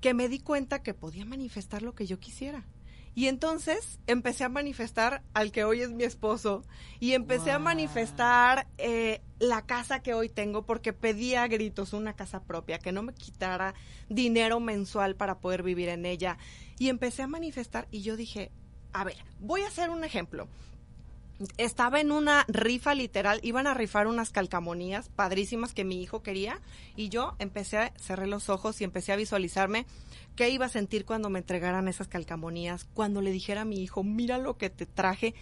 que 0.00 0.14
me 0.14 0.28
di 0.28 0.38
cuenta 0.38 0.82
que 0.82 0.94
podía 0.94 1.24
manifestar 1.24 1.82
lo 1.82 1.94
que 1.94 2.06
yo 2.06 2.18
quisiera. 2.18 2.64
Y 3.14 3.28
entonces 3.28 4.00
empecé 4.06 4.44
a 4.44 4.48
manifestar 4.48 5.22
al 5.34 5.52
que 5.52 5.64
hoy 5.64 5.82
es 5.82 5.90
mi 5.92 6.04
esposo. 6.04 6.64
Y 6.98 7.12
empecé 7.12 7.52
a 7.52 7.58
manifestar 7.58 8.66
eh, 8.78 9.20
la 9.38 9.66
casa 9.66 10.02
que 10.02 10.14
hoy 10.14 10.28
tengo 10.28 10.66
porque 10.66 10.92
pedía 10.92 11.42
a 11.42 11.48
gritos 11.48 11.92
una 11.92 12.14
casa 12.14 12.42
propia, 12.42 12.78
que 12.78 12.92
no 12.92 13.02
me 13.02 13.14
quitara 13.14 13.74
dinero 14.08 14.58
mensual 14.58 15.14
para 15.14 15.38
poder 15.38 15.62
vivir 15.62 15.88
en 15.88 16.06
ella. 16.06 16.38
Y 16.78 16.88
empecé 16.88 17.22
a 17.22 17.28
manifestar 17.28 17.86
y 17.90 18.02
yo 18.02 18.16
dije, 18.16 18.50
a 18.92 19.04
ver, 19.04 19.16
voy 19.38 19.62
a 19.62 19.68
hacer 19.68 19.90
un 19.90 20.04
ejemplo 20.04 20.48
estaba 21.58 22.00
en 22.00 22.12
una 22.12 22.44
rifa 22.48 22.94
literal, 22.94 23.40
iban 23.42 23.66
a 23.66 23.74
rifar 23.74 24.06
unas 24.06 24.30
calcamonías 24.30 25.08
padrísimas 25.08 25.74
que 25.74 25.84
mi 25.84 26.02
hijo 26.02 26.22
quería 26.22 26.60
y 26.96 27.08
yo 27.08 27.34
empecé 27.38 27.78
a 27.78 27.92
cerrar 27.96 28.28
los 28.28 28.48
ojos 28.48 28.80
y 28.80 28.84
empecé 28.84 29.12
a 29.12 29.16
visualizarme 29.16 29.86
qué 30.36 30.50
iba 30.50 30.66
a 30.66 30.70
sentir 30.70 31.04
cuando 31.04 31.30
me 31.30 31.40
entregaran 31.40 31.88
esas 31.88 32.08
calcamonías, 32.08 32.84
cuando 32.94 33.20
le 33.20 33.32
dijera 33.32 33.62
a 33.62 33.64
mi 33.64 33.82
hijo, 33.82 34.02
mira 34.02 34.38
lo 34.38 34.56
que 34.56 34.70
te 34.70 34.86
traje, 34.86 35.34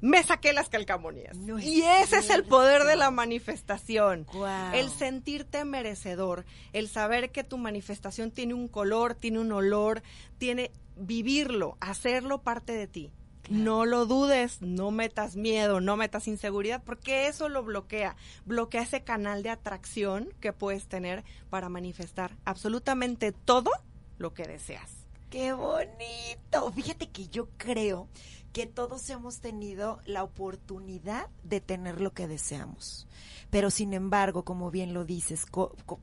me 0.00 0.22
saqué 0.22 0.52
las 0.52 0.68
calcamonías. 0.68 1.36
y 1.62 1.82
ese 1.82 2.18
es 2.18 2.30
el 2.30 2.44
poder 2.44 2.84
de 2.84 2.96
la 2.96 3.10
manifestación. 3.10 4.26
El 4.74 4.90
sentirte 4.90 5.64
merecedor, 5.64 6.44
el 6.72 6.88
saber 6.88 7.30
que 7.30 7.44
tu 7.44 7.56
manifestación 7.56 8.30
tiene 8.30 8.54
un 8.54 8.66
color, 8.66 9.14
tiene 9.14 9.38
un 9.38 9.52
olor, 9.52 10.02
tiene 10.38 10.72
vivirlo, 10.96 11.76
hacerlo 11.80 12.42
parte 12.42 12.72
de 12.72 12.86
ti. 12.86 13.12
No 13.50 13.84
lo 13.84 14.06
dudes, 14.06 14.62
no 14.62 14.90
metas 14.90 15.36
miedo, 15.36 15.80
no 15.80 15.96
metas 15.96 16.28
inseguridad, 16.28 16.82
porque 16.84 17.26
eso 17.26 17.48
lo 17.48 17.62
bloquea. 17.62 18.16
Bloquea 18.44 18.82
ese 18.82 19.02
canal 19.02 19.42
de 19.42 19.50
atracción 19.50 20.28
que 20.40 20.52
puedes 20.52 20.86
tener 20.86 21.24
para 21.50 21.68
manifestar 21.68 22.36
absolutamente 22.44 23.32
todo 23.32 23.70
lo 24.18 24.32
que 24.32 24.44
deseas. 24.44 24.90
¡Qué 25.28 25.52
bonito! 25.52 26.70
Fíjate 26.72 27.08
que 27.08 27.28
yo 27.28 27.48
creo 27.56 28.06
que 28.52 28.66
todos 28.66 29.08
hemos 29.10 29.40
tenido 29.40 30.00
la 30.04 30.22
oportunidad 30.22 31.28
de 31.42 31.60
tener 31.60 32.00
lo 32.00 32.12
que 32.12 32.28
deseamos. 32.28 33.06
Pero 33.50 33.70
sin 33.70 33.92
embargo, 33.92 34.44
como 34.44 34.70
bien 34.70 34.94
lo 34.94 35.04
dices, 35.04 35.44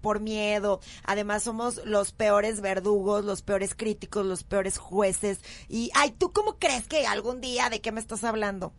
por 0.02 0.20
miedo, 0.20 0.82
además 1.04 1.44
somos 1.44 1.82
los 1.86 2.12
peores 2.12 2.62
verdugos, 2.62 3.26
los 3.26 3.42
peores 3.42 3.74
críticos, 3.76 4.26
los 4.26 4.44
peores 4.44 4.78
jueces. 4.78 5.40
Y, 5.68 5.90
ay, 5.96 6.12
¿tú 6.12 6.32
cómo 6.32 6.58
crees 6.60 6.88
que 6.88 7.08
algún 7.08 7.42
día 7.42 7.70
de 7.70 7.82
qué 7.82 7.92
me 7.92 8.00
estás 8.00 8.24
hablando? 8.24 8.74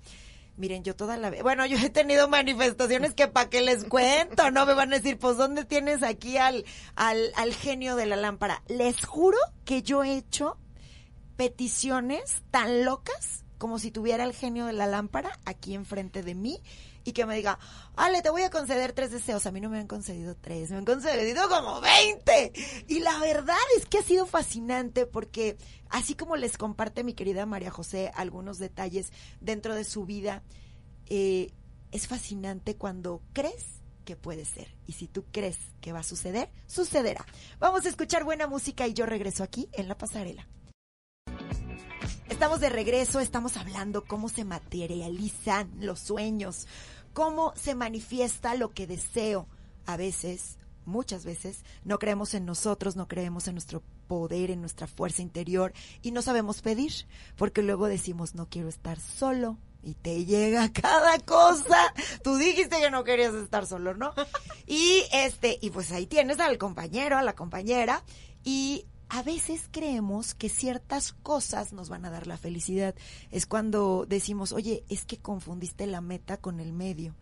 Miren, 0.57 0.85
yo 0.85 0.95
toda 0.95 1.17
la 1.17 1.31
bueno, 1.43 1.65
yo 1.65 1.79
he 1.79 1.91
tenido 1.91 2.29
manifestaciones 2.29 3.15
que 3.15 3.29
para 3.29 3.49
qué 3.49 3.63
les 3.63 3.85
cuento, 3.85 4.51
no 4.51 4.67
me 4.67 4.75
van 4.75 4.93
a 4.93 4.97
decir, 4.97 5.19
pues 5.19 5.37
¿dónde 5.37 5.65
tienes 5.65 6.03
aquí 6.03 6.37
al, 6.37 6.65
al, 6.97 7.33
al 7.37 7.55
genio 7.55 7.97
de 7.97 8.07
la 8.07 8.17
lámpara? 8.17 8.63
Les 8.69 9.05
juro 9.05 9.39
que 9.65 9.83
yo 9.83 10.05
he 10.05 10.17
hecho 10.17 10.59
peticiones 11.37 12.43
tan 12.51 12.85
locas 12.85 13.40
como 13.61 13.79
si 13.79 13.91
tuviera 13.91 14.25
el 14.25 14.33
genio 14.33 14.65
de 14.65 14.73
la 14.73 14.87
lámpara 14.87 15.39
aquí 15.45 15.75
enfrente 15.75 16.23
de 16.23 16.35
mí 16.35 16.63
y 17.05 17.13
que 17.13 17.27
me 17.27 17.37
diga, 17.37 17.59
Ale, 17.95 18.23
te 18.23 18.31
voy 18.31 18.41
a 18.41 18.49
conceder 18.49 18.95
tres 18.95 19.11
deseos. 19.11 19.45
A 19.45 19.53
mí 19.53 19.61
no 19.61 19.69
me 19.69 19.79
han 19.79 19.87
concedido 19.87 20.35
tres, 20.35 20.71
me 20.71 20.79
han 20.79 20.87
concedido 20.87 21.47
como 21.51 21.79
veinte. 21.83 22.53
Y 22.89 23.01
la 23.01 23.19
verdad 23.19 23.59
es 23.77 23.85
que 23.85 23.99
ha 23.99 24.03
sido 24.03 24.25
fascinante 24.25 25.05
porque 25.05 25.59
así 25.91 26.15
como 26.15 26.37
les 26.37 26.57
comparte 26.57 27.05
mi 27.05 27.13
querida 27.13 27.45
María 27.45 27.71
José 27.71 28.11
algunos 28.15 28.59
detalles 28.59 29.13
dentro 29.43 29.75
de 29.75 29.85
su 29.85 30.07
vida, 30.07 30.43
eh, 31.11 31.53
es 31.93 32.09
fascinante 32.09 32.77
cuando 32.77 33.21
crees 33.35 33.83
que 34.07 34.17
puede 34.17 34.47
ser. 34.47 34.75
Y 34.87 34.93
si 34.93 35.07
tú 35.07 35.27
crees 35.31 35.59
que 35.83 35.93
va 35.93 35.99
a 35.99 36.03
suceder, 36.03 36.49
sucederá. 36.67 37.27
Vamos 37.59 37.85
a 37.85 37.91
escuchar 37.91 38.25
buena 38.25 38.47
música 38.47 38.89
y 38.89 38.95
yo 38.95 39.05
regreso 39.05 39.43
aquí 39.43 39.69
en 39.73 39.87
la 39.87 39.99
pasarela. 39.99 40.49
Estamos 42.41 42.61
de 42.61 42.71
regreso, 42.71 43.21
estamos 43.21 43.59
hablando 43.59 44.03
cómo 44.07 44.31
se 44.31 44.47
materializan 44.47 45.71
los 45.79 46.01
sueños, 46.01 46.67
cómo 47.13 47.53
se 47.55 47.75
manifiesta 47.75 48.55
lo 48.55 48.71
que 48.71 48.87
deseo. 48.87 49.47
A 49.85 49.99
veces, 49.99 50.57
muchas 50.87 51.27
veces, 51.27 51.67
no 51.85 51.99
creemos 51.99 52.33
en 52.33 52.47
nosotros, 52.47 52.97
no 52.97 53.09
creemos 53.09 53.47
en 53.47 53.57
nuestro 53.57 53.83
poder, 54.07 54.51
en 54.51 54.63
nuestra 54.63 54.87
fuerza 54.87 55.21
interior 55.21 55.75
y 56.01 56.13
no 56.13 56.23
sabemos 56.23 56.63
pedir, 56.63 57.07
porque 57.37 57.61
luego 57.61 57.89
decimos 57.89 58.35
no 58.35 58.49
quiero 58.49 58.71
estar 58.71 58.99
solo, 58.99 59.59
y 59.83 59.93
te 59.93 60.25
llega 60.25 60.73
cada 60.73 61.19
cosa. 61.19 61.93
Tú 62.25 62.37
dijiste 62.39 62.81
que 62.81 62.91
no 62.91 63.05
querías 63.05 63.35
estar 63.35 63.67
solo, 63.67 63.95
¿no? 63.95 64.15
Y 64.67 65.03
este, 65.13 65.59
y 65.61 65.69
pues 65.69 65.93
ahí 65.93 66.07
tienes 66.07 66.41
al 66.41 66.57
compañero, 66.57 67.19
a 67.19 67.23
la 67.23 67.35
compañera, 67.35 68.03
y 68.45 68.87
a 69.13 69.25
veces 69.25 69.69
creemos 69.71 70.35
que 70.35 70.49
ciertas 70.49 71.13
cosas 71.13 71.73
nos 71.73 71.89
van 71.89 72.05
a 72.05 72.11
dar 72.11 72.29
la 72.29 72.39
felicidad. 72.39 72.95
Es 73.33 73.45
cuando 73.45 74.07
decimos, 74.09 74.53
oye, 74.53 74.85
es 74.89 75.05
que 75.05 75.19
confundiste 75.19 75.89
la 75.89 76.01
meta 76.01 76.37
con 76.37 76.61
el 76.61 76.73
medio. 76.73 77.17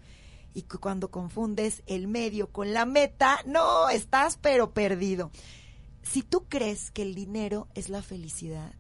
Y 0.53 0.63
cuando 0.63 1.11
confundes 1.11 1.83
el 1.87 2.07
medio 2.07 2.53
con 2.53 2.75
la 2.75 2.85
meta, 2.85 3.41
no, 3.47 3.89
estás 3.89 4.37
pero 4.37 4.75
perdido. 4.75 5.31
Si 6.03 6.23
tú 6.23 6.45
crees 6.47 6.91
que 6.91 7.03
el 7.03 7.15
dinero 7.15 7.69
es 7.75 7.89
la 7.89 8.03
felicidad, 8.03 8.75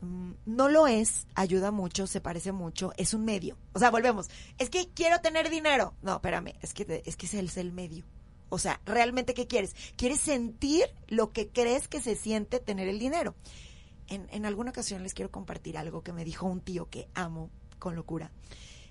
mm, 0.00 0.32
no 0.46 0.68
lo 0.68 0.86
es, 0.86 1.26
ayuda 1.34 1.72
mucho, 1.72 2.06
se 2.06 2.20
parece 2.20 2.52
mucho, 2.52 2.92
es 2.96 3.12
un 3.12 3.24
medio. 3.24 3.58
O 3.72 3.80
sea, 3.80 3.90
volvemos. 3.90 4.30
Es 4.58 4.70
que 4.70 4.88
quiero 4.94 5.20
tener 5.20 5.50
dinero. 5.50 5.94
No, 6.00 6.14
espérame, 6.14 6.54
es 6.62 6.74
que, 6.74 7.02
es 7.04 7.16
que 7.16 7.26
es 7.26 7.56
el 7.56 7.72
medio. 7.72 8.04
O 8.52 8.58
sea, 8.58 8.82
¿realmente 8.84 9.32
qué 9.32 9.46
quieres? 9.46 9.74
¿Quieres 9.96 10.20
sentir 10.20 10.84
lo 11.08 11.32
que 11.32 11.48
crees 11.48 11.88
que 11.88 12.02
se 12.02 12.14
siente 12.14 12.60
tener 12.60 12.86
el 12.86 12.98
dinero? 12.98 13.34
En, 14.08 14.44
alguna 14.44 14.72
ocasión 14.72 15.02
les 15.02 15.14
quiero 15.14 15.30
compartir 15.30 15.78
algo 15.78 16.02
que 16.02 16.12
me 16.12 16.22
dijo 16.22 16.44
un 16.44 16.60
tío 16.60 16.90
que 16.90 17.08
amo 17.14 17.48
con 17.78 17.96
locura 17.96 18.30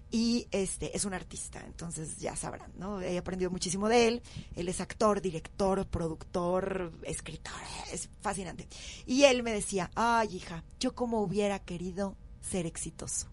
y 0.09 0.47
este 0.49 0.97
es 0.97 1.05
un 1.05 1.13
artista, 1.13 1.63
entonces 1.63 2.17
ya 2.17 2.35
sabrán, 2.35 2.71
¿no? 2.75 3.01
He 3.01 3.19
aprendido 3.19 3.51
muchísimo 3.51 3.87
de 3.87 4.07
él. 4.07 4.23
Él 4.55 4.67
es 4.67 4.81
actor, 4.81 5.21
director, 5.21 5.85
productor, 5.85 6.91
escritor, 7.03 7.61
es 7.93 8.09
fascinante. 8.19 8.67
Y 9.05 9.25
él 9.25 9.43
me 9.43 9.53
decía, 9.53 9.91
ay 9.93 10.37
hija, 10.37 10.63
yo 10.79 10.95
como 10.95 11.21
hubiera 11.21 11.59
querido 11.59 12.17
ser 12.41 12.65
exitoso. 12.65 13.27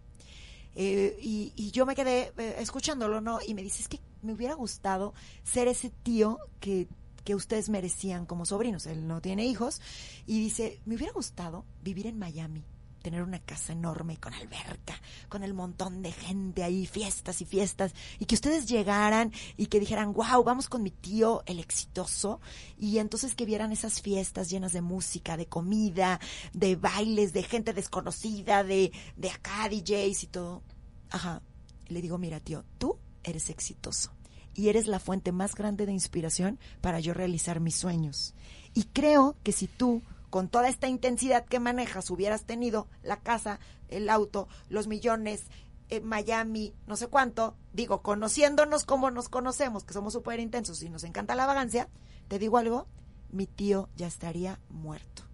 Eh, 0.80 1.18
y, 1.20 1.52
y, 1.56 1.72
yo 1.72 1.86
me 1.86 1.96
quedé 1.96 2.32
eh, 2.38 2.54
escuchándolo, 2.60 3.20
¿no? 3.20 3.40
Y 3.44 3.54
me 3.54 3.64
dice, 3.64 3.82
es 3.82 3.88
que 3.88 3.98
me 4.22 4.32
hubiera 4.32 4.54
gustado 4.54 5.12
ser 5.42 5.66
ese 5.66 5.90
tío 5.90 6.38
que, 6.60 6.86
que 7.24 7.34
ustedes 7.34 7.68
merecían 7.68 8.26
como 8.26 8.46
sobrinos. 8.46 8.86
Él 8.86 9.08
no 9.08 9.20
tiene 9.20 9.44
hijos. 9.44 9.80
Y 10.24 10.38
dice, 10.38 10.80
me 10.84 10.94
hubiera 10.94 11.12
gustado 11.12 11.64
vivir 11.82 12.06
en 12.06 12.16
Miami 12.16 12.64
tener 13.08 13.22
una 13.22 13.38
casa 13.38 13.72
enorme 13.72 14.18
con 14.18 14.34
alberca, 14.34 15.00
con 15.30 15.42
el 15.42 15.54
montón 15.54 16.02
de 16.02 16.12
gente 16.12 16.62
ahí, 16.62 16.84
fiestas 16.84 17.40
y 17.40 17.46
fiestas, 17.46 17.94
y 18.18 18.26
que 18.26 18.34
ustedes 18.34 18.66
llegaran 18.66 19.32
y 19.56 19.68
que 19.68 19.80
dijeran, 19.80 20.12
wow, 20.12 20.44
vamos 20.44 20.68
con 20.68 20.82
mi 20.82 20.90
tío, 20.90 21.42
el 21.46 21.58
exitoso, 21.58 22.42
y 22.78 22.98
entonces 22.98 23.34
que 23.34 23.46
vieran 23.46 23.72
esas 23.72 24.02
fiestas 24.02 24.50
llenas 24.50 24.74
de 24.74 24.82
música, 24.82 25.38
de 25.38 25.46
comida, 25.46 26.20
de 26.52 26.76
bailes, 26.76 27.32
de 27.32 27.44
gente 27.44 27.72
desconocida, 27.72 28.62
de, 28.62 28.92
de 29.16 29.30
acá 29.30 29.70
DJs 29.70 30.24
y 30.24 30.26
todo. 30.26 30.62
Ajá. 31.08 31.40
Le 31.86 32.02
digo, 32.02 32.18
mira, 32.18 32.40
tío, 32.40 32.62
tú 32.76 32.98
eres 33.24 33.48
exitoso 33.48 34.12
y 34.52 34.68
eres 34.68 34.86
la 34.86 35.00
fuente 35.00 35.32
más 35.32 35.54
grande 35.54 35.86
de 35.86 35.92
inspiración 35.92 36.58
para 36.82 37.00
yo 37.00 37.14
realizar 37.14 37.58
mis 37.58 37.76
sueños. 37.76 38.34
Y 38.74 38.82
creo 38.82 39.34
que 39.42 39.52
si 39.52 39.66
tú 39.66 40.02
con 40.30 40.48
toda 40.48 40.68
esta 40.68 40.88
intensidad 40.88 41.44
que 41.44 41.60
manejas, 41.60 42.10
hubieras 42.10 42.44
tenido 42.44 42.88
la 43.02 43.20
casa, 43.20 43.60
el 43.88 44.08
auto, 44.08 44.48
los 44.68 44.86
millones, 44.86 45.44
eh, 45.90 46.00
Miami, 46.00 46.74
no 46.86 46.96
sé 46.96 47.08
cuánto, 47.08 47.56
digo, 47.72 48.02
conociéndonos 48.02 48.84
como 48.84 49.10
nos 49.10 49.28
conocemos, 49.28 49.84
que 49.84 49.94
somos 49.94 50.12
súper 50.12 50.40
intensos 50.40 50.82
y 50.82 50.90
nos 50.90 51.04
encanta 51.04 51.34
la 51.34 51.46
vagancia, 51.46 51.88
te 52.28 52.38
digo 52.38 52.58
algo, 52.58 52.86
mi 53.30 53.46
tío 53.46 53.88
ya 53.96 54.06
estaría 54.06 54.60
muerto. 54.68 55.24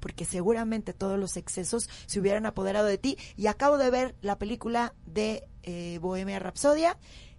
Porque 0.00 0.26
seguramente 0.26 0.92
todos 0.92 1.18
los 1.18 1.36
excesos 1.36 1.88
se 2.06 2.20
hubieran 2.20 2.46
apoderado 2.46 2.86
de 2.86 2.98
ti. 2.98 3.18
Y 3.34 3.46
acabo 3.46 3.78
de 3.78 3.90
ver 3.90 4.14
la 4.20 4.38
película 4.38 4.94
de 5.06 5.48
eh, 5.62 5.98
Bohemia 6.00 6.38
Rapsodia 6.38 6.98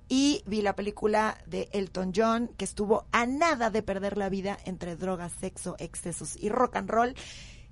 y 0.10 0.44
vi 0.46 0.62
la 0.62 0.76
película 0.76 1.38
de 1.46 1.70
Elton 1.74 2.12
John 2.16 2.50
que 2.58 2.66
estuvo 2.66 3.06
a 3.12 3.26
nada 3.26 3.70
de 3.70 3.84
perder 3.84 4.18
la 4.18 4.30
vida 4.30 4.58
entre 4.66 4.96
drogas, 4.96 5.34
sexo, 5.40 5.76
excesos 5.80 6.36
y 6.38 6.50
rock 6.50 6.78
and 6.78 6.90
roll. 6.90 7.16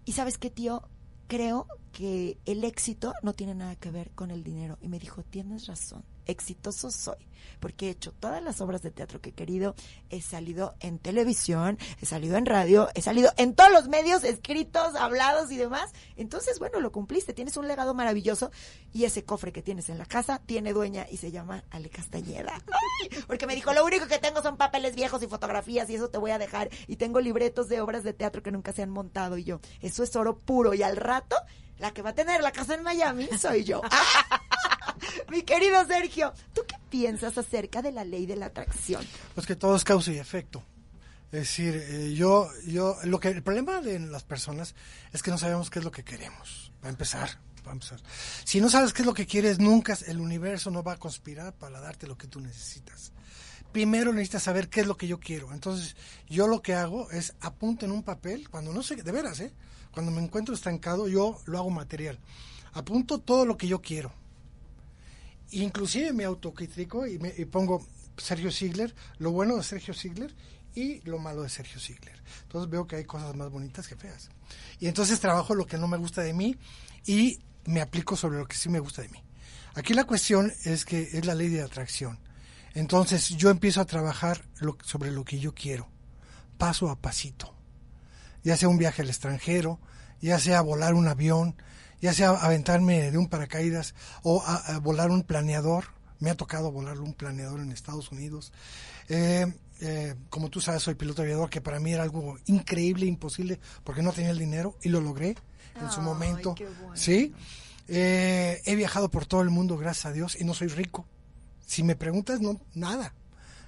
Y 0.06 0.14
sabes 0.14 0.38
qué, 0.38 0.50
tío, 0.50 0.84
creo 1.28 1.68
que 1.92 2.38
el 2.46 2.64
éxito 2.64 3.14
no 3.22 3.34
tiene 3.34 3.56
nada 3.56 3.76
que 3.76 3.92
ver 3.92 4.12
con 4.12 4.32
el 4.32 4.44
dinero. 4.44 4.78
Y 4.82 4.90
me 4.90 5.00
dijo, 5.00 5.24
tienes 5.24 5.68
razón 5.68 6.04
exitoso 6.26 6.92
soy, 6.92 7.28
porque 7.60 7.88
he 7.88 7.90
hecho 7.90 8.12
todas 8.12 8.44
las 8.44 8.62
obras 8.62 8.82
de 8.82 8.92
teatro 8.92 9.22
que 9.22 9.30
he 9.30 9.34
querido, 9.34 9.76
he 10.10 10.22
salido 10.22 10.76
en 10.80 11.00
televisión, 11.00 11.78
he 12.02 12.06
salido 12.06 12.38
en 12.38 12.46
radio, 12.46 12.90
he 12.96 13.02
salido 13.02 13.32
en 13.38 13.56
todos 13.56 13.72
los 13.72 13.88
medios 13.88 14.24
escritos, 14.24 14.96
hablados 14.96 15.52
y 15.52 15.58
demás. 15.58 15.92
Entonces, 16.16 16.60
bueno, 16.60 16.80
lo 16.80 16.92
cumpliste, 16.92 17.34
tienes 17.34 17.58
un 17.58 17.68
legado 17.68 17.94
maravilloso 17.94 18.52
y 18.94 19.06
ese 19.06 19.24
cofre 19.24 19.52
que 19.52 19.62
tienes 19.62 19.90
en 19.90 19.98
la 19.98 20.06
casa 20.06 20.42
tiene 20.46 20.74
dueña 20.74 21.06
y 21.10 21.18
se 21.18 21.32
llama 21.32 21.64
Ale 21.72 21.90
Castañeda. 21.90 22.62
Porque 23.28 23.48
me 23.48 23.56
dijo, 23.56 23.74
lo 23.74 23.86
único 23.86 24.08
que 24.08 24.20
tengo 24.20 24.42
son 24.42 24.58
papeles 24.58 24.96
viejos 24.96 25.22
y 25.24 25.28
fotografías 25.28 25.90
y 25.90 25.96
eso 25.96 26.10
te 26.10 26.18
voy 26.18 26.32
a 26.32 26.38
dejar 26.38 26.70
y 26.88 26.98
tengo 26.98 27.20
libretos 27.20 27.70
de 27.70 27.82
obras 27.82 28.04
de 28.04 28.14
teatro 28.14 28.44
que 28.44 28.52
nunca 28.52 28.74
se 28.74 28.84
han 28.84 28.90
montado 28.90 29.38
y 29.38 29.44
yo, 29.44 29.60
eso 29.82 30.04
es 30.04 30.16
oro 30.16 30.38
puro 30.38 30.74
y 30.74 30.84
al 30.84 30.96
rato 30.96 31.36
la 31.80 31.92
que 31.92 32.02
va 32.02 32.12
a 32.12 32.16
tener 32.16 32.42
la 32.42 32.52
casa 32.52 32.76
en 32.76 32.84
Miami 32.84 33.28
soy 33.38 33.64
yo. 33.64 33.82
Mi 35.32 35.44
querido 35.44 35.86
Sergio, 35.86 36.34
¿tú 36.54 36.62
qué 36.68 36.76
piensas 36.90 37.38
acerca 37.38 37.82
de 37.82 37.92
la 37.92 38.04
ley 38.04 38.26
de 38.26 38.36
la 38.36 38.48
atracción? 38.48 39.06
Pues 39.34 39.46
que 39.46 39.56
todo 39.56 39.76
es 39.76 39.84
causa 39.84 40.12
y 40.12 40.18
efecto. 40.18 40.64
Es 41.32 41.42
decir, 41.42 41.76
eh, 41.76 42.14
yo, 42.14 42.50
yo, 42.66 42.98
lo 43.04 43.20
que, 43.20 43.30
el 43.30 43.44
problema 43.44 43.82
de 43.82 44.00
las 44.00 44.24
personas 44.24 44.76
es 45.12 45.22
que 45.22 45.32
no 45.32 45.38
sabemos 45.38 45.70
qué 45.70 45.80
es 45.80 45.86
lo 45.86 45.92
que 45.92 46.04
queremos. 46.04 46.72
Va 46.84 46.88
a 46.88 46.92
empezar, 46.92 47.30
va 47.66 47.72
a 47.72 47.74
empezar. 47.74 48.00
Si 48.44 48.62
no 48.62 48.70
sabes 48.70 48.94
qué 48.94 49.02
es 49.02 49.06
lo 49.06 49.14
que 49.14 49.26
quieres, 49.26 49.60
nunca 49.60 49.98
el 50.08 50.20
universo 50.20 50.72
no 50.72 50.84
va 50.84 50.94
a 50.94 50.98
conspirar 50.98 51.54
para 51.54 51.80
darte 51.80 52.08
lo 52.08 52.18
que 52.18 52.28
tú 52.28 52.40
necesitas. 52.40 53.12
Primero 53.72 54.14
necesitas 54.14 54.44
saber 54.44 54.70
qué 54.70 54.82
es 54.82 54.88
lo 54.88 54.96
que 54.96 55.08
yo 55.08 55.20
quiero. 55.20 55.52
Entonces, 55.52 55.98
yo 56.30 56.48
lo 56.48 56.62
que 56.62 56.76
hago 56.76 57.12
es 57.12 57.34
apunto 57.42 57.86
en 57.86 57.92
un 57.92 58.04
papel, 58.04 58.50
cuando 58.50 58.72
no 58.72 58.82
sé, 58.82 58.96
de 58.96 59.12
veras, 59.12 59.42
¿eh? 59.42 59.52
Cuando 59.92 60.12
me 60.12 60.22
encuentro 60.22 60.56
estancado, 60.56 61.10
yo 61.10 61.42
lo 61.46 61.58
hago 61.58 61.70
material. 61.70 62.20
Apunto 62.74 63.20
todo 63.20 63.46
lo 63.46 63.58
que 63.58 63.68
yo 63.68 63.82
quiero 63.82 64.14
inclusive 65.52 66.14
me 66.14 66.26
autocritico 66.26 67.08
y, 67.08 67.20
me, 67.20 67.32
pongo 67.46 67.86
Sergio 68.18 68.52
Ziegler, 68.52 68.94
lo 69.18 69.32
bueno 69.32 69.58
de 69.58 69.64
Sergio 69.64 69.94
Ziegler 69.94 70.34
y 70.74 71.02
lo 71.02 71.20
malo 71.20 71.44
de 71.44 71.50
Sergio 71.50 71.80
Ziegler. 71.80 72.22
Entonces 72.44 72.70
veo 72.70 72.88
que 72.88 72.98
hay 72.98 73.06
cosas 73.06 73.36
más 73.36 73.50
bonitas 73.50 73.88
que 73.88 73.96
feas. 73.96 74.30
Y 74.80 74.88
entonces 74.88 75.20
trabajo 75.20 75.56
lo 75.56 75.66
que 75.66 75.78
no 75.78 75.88
me 75.88 75.98
gusta 75.98 76.22
de 76.22 76.34
mí 76.34 76.58
y 77.06 77.40
me 77.66 77.82
aplico 77.82 78.16
sobre 78.16 78.38
lo 78.38 78.48
que 78.48 78.58
sí 78.58 78.70
me 78.70 78.80
gusta 78.80 79.02
de 79.02 79.10
mí. 79.10 79.24
Aquí 79.76 79.94
la 79.94 80.06
cuestión 80.06 80.54
es 80.64 80.86
que 80.86 81.02
es 81.02 81.26
la 81.26 81.36
ley 81.36 81.50
de 81.50 81.62
atracción. 81.62 82.20
Entonces 82.74 83.30
yo 83.30 83.50
empiezo 83.50 83.82
a 83.82 83.86
trabajar 83.86 84.46
sobre 84.84 85.12
lo 85.12 85.24
que 85.24 85.40
yo 85.40 85.54
quiero, 85.54 85.90
paso 86.58 86.90
a 86.90 87.00
pasito. 87.00 87.56
Ya 88.44 88.58
sea 88.58 88.70
un 88.70 88.78
viaje 88.78 89.02
al 89.02 89.10
extranjero, 89.10 89.80
ya 90.22 90.40
sea 90.40 90.62
volar 90.62 90.94
un 90.94 91.08
avión, 91.08 91.56
ya 92.02 92.14
sea 92.14 92.32
aventarme 92.32 93.12
de 93.12 93.18
un 93.18 93.28
paracaídas 93.28 93.96
o 94.24 94.44
a, 94.46 94.80
volar 94.80 95.10
un 95.12 95.24
planeador. 95.24 95.86
Me 96.20 96.30
ha 96.30 96.36
tocado 96.36 96.72
volar 96.72 97.00
un 97.00 97.14
planeador 97.14 97.60
en 97.60 97.72
Estados 97.72 98.12
Unidos. 98.12 98.54
Eh, 99.10 99.52
eh, 99.82 100.16
como 100.30 100.50
tú 100.50 100.62
sabes, 100.62 100.84
soy 100.84 100.96
piloto 100.96 101.22
aviador, 101.22 101.50
que 101.50 101.62
para 101.62 101.80
mí 101.80 101.92
era 101.92 102.04
algo 102.04 102.38
increíble, 102.46 103.06
imposible, 103.06 103.60
porque 103.84 104.02
no 104.02 104.14
tenía 104.14 104.32
el 104.32 104.40
dinero 104.40 104.78
y 104.82 104.90
lo 104.90 105.02
logré 105.02 105.36
en 105.80 105.92
su 105.92 106.02
momento. 106.02 106.56
Sí. 106.94 107.34
Eh, 107.88 108.62
he 108.66 108.76
viajado 108.76 109.10
por 109.10 109.26
todo 109.26 109.42
el 109.42 109.50
mundo, 109.50 109.78
gracias 109.78 110.06
a 110.06 110.12
Dios, 110.12 110.38
y 110.40 110.44
no 110.46 110.54
soy 110.54 110.70
rico. 110.70 111.06
Si 111.66 111.84
me 111.84 111.96
preguntas, 111.96 112.40
no, 112.40 112.62
nada. 112.74 113.14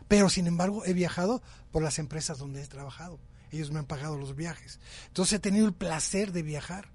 Pero 0.07 0.29
sin 0.29 0.47
embargo, 0.47 0.85
he 0.85 0.93
viajado 0.93 1.41
por 1.71 1.83
las 1.83 1.99
empresas 1.99 2.37
donde 2.37 2.63
he 2.63 2.67
trabajado. 2.67 3.19
Ellos 3.51 3.71
me 3.71 3.79
han 3.79 3.85
pagado 3.85 4.17
los 4.17 4.35
viajes. 4.35 4.79
Entonces 5.07 5.33
he 5.33 5.39
tenido 5.39 5.67
el 5.67 5.73
placer 5.73 6.31
de 6.31 6.43
viajar 6.43 6.89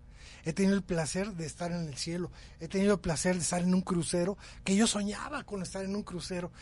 he 0.45 0.53
tenido 0.53 0.75
el 0.75 0.83
placer 0.83 1.33
de 1.33 1.47
estar 1.47 1.73
en 1.73 1.87
el 1.89 1.97
cielo, 1.97 2.31
he 2.61 2.69
tenido 2.69 2.95
el 2.95 3.01
placer 3.01 3.37
de 3.37 3.43
estar 3.43 3.63
en 3.63 3.75
un 3.75 3.83
crucero, 3.83 4.37
que 4.65 4.77
yo 4.77 4.87
soñaba 4.87 5.45
con 5.45 5.63
estar 5.63 5.85
en 5.85 5.95
un 5.95 6.03
crucero. 6.03 6.53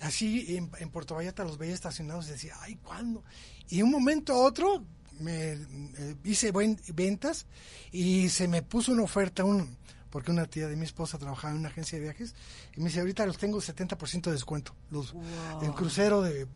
Así 0.00 0.56
en, 0.56 0.90
Puerto 0.90 1.14
Vallarta 1.14 1.44
los 1.44 1.58
veía 1.58 1.74
estacionados 1.74 2.28
y 2.28 2.32
decía, 2.32 2.54
ay, 2.60 2.76
¿cuándo? 2.76 3.24
Y 3.68 3.82
un 3.82 3.90
momento 3.90 4.34
a 4.34 4.38
otro 4.38 4.84
me 5.18 5.52
eh, 5.52 6.16
hice 6.24 6.52
ventas 6.52 7.46
y 7.92 8.28
se 8.30 8.48
me 8.48 8.62
puso 8.62 8.92
una 8.92 9.02
oferta, 9.02 9.44
un, 9.44 9.76
porque 10.10 10.30
una 10.30 10.46
tía 10.46 10.66
de 10.66 10.76
mi 10.76 10.84
esposa 10.84 11.18
trabajaba 11.18 11.52
en 11.52 11.60
una 11.60 11.68
agencia 11.68 11.98
de 11.98 12.04
viajes 12.04 12.34
y 12.76 12.80
me 12.80 12.86
dice, 12.86 13.00
ahorita 13.00 13.26
los 13.26 13.38
tengo 13.38 13.58
70% 13.58 14.22
de 14.22 14.32
descuento, 14.32 14.74
los, 14.90 15.14
el 15.62 15.72
crucero 15.72 16.22
de 16.22 16.46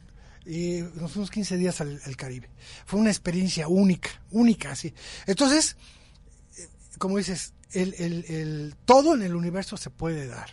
y 0.47 0.83
nos 0.97 1.13
fuimos 1.13 1.31
15 1.31 1.57
días 1.57 1.81
al, 1.81 2.01
al, 2.05 2.17
Caribe. 2.17 2.51
Fue 2.85 3.01
una 3.01 3.09
experiencia 3.09 3.67
única, 3.67 4.11
única, 4.31 4.73
así. 4.73 4.93
Entonces, 5.27 5.77
como 6.99 7.19
dices, 7.19 7.55
el, 7.73 7.95
el, 7.99 8.25
el, 8.29 8.77
todo 8.85 9.15
en 9.15 9.23
el 9.23 9.35
universo 9.35 9.77
se 9.77 9.91
puede 9.91 10.27
dar, 10.27 10.51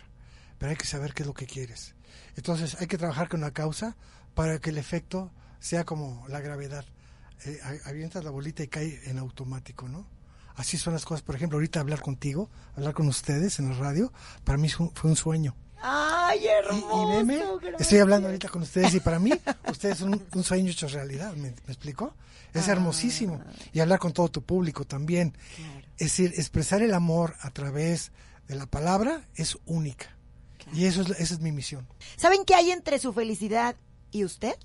pero 0.58 0.70
hay 0.70 0.76
que 0.76 0.86
saber 0.86 1.14
qué 1.14 1.22
es 1.22 1.26
lo 1.26 1.34
que 1.34 1.46
quieres. 1.46 1.94
Entonces 2.36 2.76
hay 2.80 2.86
que 2.86 2.98
trabajar 2.98 3.28
con 3.28 3.40
la 3.40 3.52
causa 3.52 3.96
para 4.34 4.58
que 4.58 4.70
el 4.70 4.78
efecto 4.78 5.30
sea 5.60 5.84
como 5.84 6.26
la 6.28 6.40
gravedad. 6.40 6.84
Eh, 7.44 7.60
avientas 7.84 8.24
la 8.24 8.30
bolita 8.30 8.62
y 8.62 8.68
cae 8.68 9.00
en 9.04 9.18
automático, 9.18 9.88
¿no? 9.88 10.06
así 10.56 10.78
son 10.78 10.92
las 10.92 11.04
cosas. 11.04 11.22
Por 11.22 11.36
ejemplo, 11.36 11.56
ahorita 11.56 11.80
hablar 11.80 12.00
contigo, 12.00 12.50
hablar 12.76 12.94
con 12.94 13.08
ustedes 13.08 13.58
en 13.58 13.70
la 13.70 13.76
radio, 13.76 14.12
para 14.44 14.58
mí 14.58 14.68
fue 14.68 14.90
un 15.02 15.16
sueño. 15.16 15.54
Ay, 15.84 16.46
hermoso. 16.46 17.60
estoy 17.78 17.98
hablando 17.98 18.28
ahorita 18.28 18.48
con 18.48 18.62
ustedes 18.62 18.94
y 18.94 19.00
para 19.00 19.18
mí, 19.18 19.32
ustedes 19.68 19.98
son 19.98 20.24
un, 20.32 20.44
sueño 20.44 20.70
hecho 20.70 20.86
realidad, 20.86 21.34
¿me, 21.34 21.48
explico? 21.48 22.14
Es 22.54 22.68
ah. 22.68 22.72
hermosísimo. 22.72 23.42
Y 23.72 23.80
hablar 23.80 23.98
con 23.98 24.12
todo 24.12 24.28
tu 24.28 24.42
público 24.42 24.84
también. 24.84 25.36
Es 25.98 26.16
decir, 26.16 26.34
expresar 26.36 26.82
el 26.82 26.94
amor 26.94 27.34
a 27.40 27.50
través 27.50 28.12
de 28.48 28.54
la 28.54 28.66
palabra 28.66 29.28
es 29.34 29.58
única. 29.66 30.16
Y 30.72 30.86
eso 30.86 31.02
es, 31.02 31.10
esa 31.10 31.34
es 31.34 31.40
mi 31.40 31.52
misión. 31.52 31.86
¿Saben 32.16 32.44
qué 32.44 32.54
hay 32.54 32.70
entre 32.70 32.98
su 32.98 33.12
felicidad 33.12 33.76
y 34.10 34.24
usted? 34.24 34.56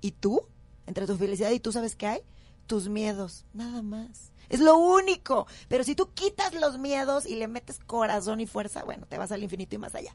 ¿Y 0.00 0.12
tú? 0.12 0.46
Entre 0.86 1.06
tu 1.06 1.16
felicidad 1.16 1.50
y 1.50 1.60
tú, 1.60 1.72
¿sabes 1.72 1.96
qué 1.96 2.06
hay? 2.06 2.20
Tus 2.66 2.88
miedos, 2.88 3.44
nada 3.52 3.82
más. 3.82 4.32
Es 4.48 4.60
lo 4.60 4.76
único. 4.76 5.46
Pero 5.68 5.84
si 5.84 5.94
tú 5.94 6.12
quitas 6.12 6.54
los 6.54 6.78
miedos 6.78 7.26
y 7.26 7.36
le 7.36 7.48
metes 7.48 7.78
corazón 7.78 8.40
y 8.40 8.46
fuerza, 8.46 8.84
bueno, 8.84 9.06
te 9.06 9.18
vas 9.18 9.32
al 9.32 9.42
infinito 9.42 9.74
y 9.74 9.78
más 9.78 9.94
allá. 9.94 10.14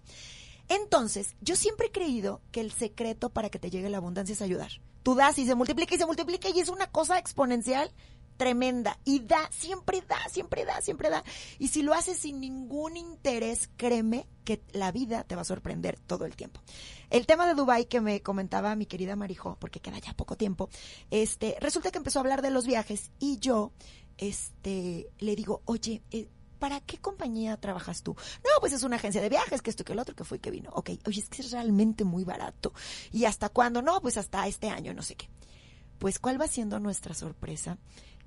Entonces, 0.68 1.36
yo 1.42 1.56
siempre 1.56 1.88
he 1.88 1.92
creído 1.92 2.42
que 2.52 2.62
el 2.62 2.72
secreto 2.72 3.30
para 3.30 3.50
que 3.50 3.58
te 3.58 3.72
llegue 3.72 3.90
la 3.90 3.98
abundancia 3.98 4.34
es 4.34 4.42
ayudar. 4.42 4.72
Tú 5.02 5.16
das 5.16 5.40
y 5.40 5.48
se 5.48 5.56
multiplica 5.56 5.96
y 5.96 5.98
se 5.98 6.06
multiplica 6.06 6.50
y 6.50 6.60
es 6.60 6.70
una 6.70 6.88
cosa 6.88 7.18
exponencial 7.18 7.92
tremenda. 8.40 8.98
Y 9.04 9.20
da, 9.20 9.50
siempre 9.52 10.02
da, 10.08 10.18
siempre 10.32 10.64
da, 10.64 10.82
siempre 10.82 11.10
da. 11.10 11.24
Y 11.60 11.68
si 11.68 11.84
lo 11.84 11.94
haces 11.94 12.18
sin 12.18 12.40
ningún 12.40 12.96
interés, 12.96 13.70
créeme 13.76 14.28
que 14.46 14.64
la 14.72 14.94
vida 14.94 15.26
te 15.26 15.36
va 15.36 15.42
a 15.42 15.46
sorprender 15.46 16.00
todo 16.00 16.26
el 16.26 16.38
tiempo. 16.38 16.62
El 17.10 17.28
tema 17.28 17.46
de 17.46 17.54
Dubai 17.54 17.86
que 17.86 18.00
me 18.00 18.22
comentaba 18.22 18.76
mi 18.78 18.86
querida 18.86 19.18
Marijo, 19.18 19.58
porque 19.60 19.82
queda 19.82 20.00
ya 20.00 20.14
poco 20.14 20.38
tiempo, 20.38 20.70
este, 21.12 21.58
resulta 21.60 21.92
que 21.92 21.98
empezó 21.98 22.20
a 22.20 22.22
hablar 22.22 22.42
de 22.42 22.50
los 22.50 22.66
viajes 22.66 23.12
y 23.20 23.40
yo, 23.40 23.74
este, 24.18 25.12
le 25.20 25.36
digo, 25.36 25.62
oye, 25.66 26.02
eh, 26.12 26.30
¿para 26.60 26.80
qué 26.80 26.98
compañía 26.98 27.58
trabajas 27.58 28.04
tú? 28.04 28.16
No, 28.44 28.50
pues 28.62 28.72
es 28.72 28.84
una 28.84 28.96
agencia 28.96 29.22
de 29.22 29.28
viajes, 29.28 29.62
que 29.62 29.70
esto, 29.70 29.84
que 29.84 29.92
el 29.92 30.00
otro, 30.00 30.16
que 30.16 30.24
fue, 30.24 30.40
que 30.40 30.50
vino. 30.50 30.70
Ok, 30.74 30.92
oye, 31.06 31.20
es 31.20 31.28
que 31.28 31.42
es 31.42 31.52
realmente 31.52 32.06
muy 32.06 32.24
barato. 32.24 32.72
¿Y 33.12 33.26
hasta 33.26 33.50
cuándo? 33.50 33.82
No, 33.82 34.00
pues 34.00 34.16
hasta 34.16 34.48
este 34.48 34.70
año, 34.70 34.94
no 34.94 35.02
sé 35.02 35.16
qué. 35.16 35.30
Pues, 36.00 36.18
¿cuál 36.18 36.40
va 36.40 36.48
siendo 36.48 36.80
nuestra 36.80 37.14
sorpresa? 37.14 37.78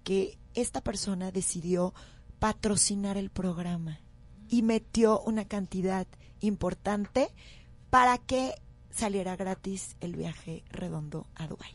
Que 0.05 0.39
esta 0.55 0.81
persona 0.81 1.31
decidió 1.31 1.95
patrocinar 2.39 3.17
el 3.17 3.31
programa 3.31 4.01
y 4.49 4.63
metió 4.63 5.21
una 5.21 5.47
cantidad 5.47 6.07
importante 6.41 7.29
para 7.91 8.19
que 8.19 8.55
saliera 8.91 9.37
gratis 9.37 9.97
el 10.01 10.15
viaje 10.17 10.65
redondo 10.71 11.27
a 11.35 11.47
Dubái. 11.47 11.75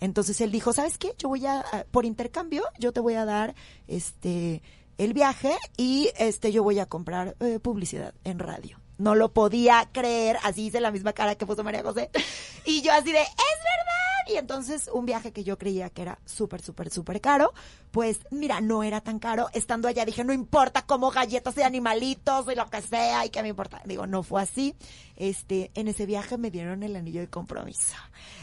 Entonces 0.00 0.40
él 0.40 0.50
dijo, 0.50 0.72
¿sabes 0.72 0.98
qué? 0.98 1.14
Yo 1.18 1.28
voy 1.28 1.46
a, 1.46 1.64
por 1.90 2.04
intercambio, 2.04 2.64
yo 2.78 2.92
te 2.92 3.00
voy 3.00 3.14
a 3.14 3.24
dar 3.24 3.54
este 3.86 4.62
el 4.98 5.12
viaje 5.12 5.54
y 5.76 6.10
este 6.16 6.52
yo 6.52 6.62
voy 6.62 6.78
a 6.78 6.86
comprar 6.86 7.36
eh, 7.40 7.58
publicidad 7.60 8.14
en 8.24 8.38
radio. 8.38 8.80
No 8.98 9.14
lo 9.14 9.32
podía 9.32 9.88
creer, 9.92 10.38
así 10.42 10.66
hice 10.66 10.80
la 10.80 10.90
misma 10.90 11.12
cara 11.12 11.34
que 11.34 11.46
puso 11.46 11.62
María 11.62 11.82
José. 11.82 12.10
Y 12.64 12.82
yo 12.82 12.92
así 12.92 13.12
de, 13.12 13.20
es 13.20 13.26
verdad. 13.26 13.95
Y 14.28 14.36
entonces 14.36 14.90
un 14.92 15.06
viaje 15.06 15.32
que 15.32 15.44
yo 15.44 15.56
creía 15.56 15.88
que 15.90 16.02
era 16.02 16.18
súper, 16.24 16.60
súper, 16.60 16.90
súper 16.90 17.20
caro, 17.20 17.52
pues 17.92 18.18
mira, 18.30 18.60
no 18.60 18.82
era 18.82 19.00
tan 19.00 19.20
caro. 19.20 19.48
Estando 19.52 19.86
allá 19.86 20.04
dije, 20.04 20.24
no 20.24 20.32
importa 20.32 20.82
como 20.82 21.12
galletas 21.12 21.54
de 21.54 21.62
animalitos 21.62 22.46
y 22.50 22.56
lo 22.56 22.68
que 22.68 22.82
sea, 22.82 23.24
y 23.24 23.30
que 23.30 23.42
me 23.42 23.48
importa. 23.48 23.80
Digo, 23.84 24.06
no 24.06 24.24
fue 24.24 24.42
así. 24.42 24.74
Este, 25.14 25.70
en 25.74 25.88
ese 25.88 26.06
viaje 26.06 26.38
me 26.38 26.50
dieron 26.50 26.82
el 26.82 26.96
anillo 26.96 27.20
de 27.20 27.30
compromiso. 27.30 27.94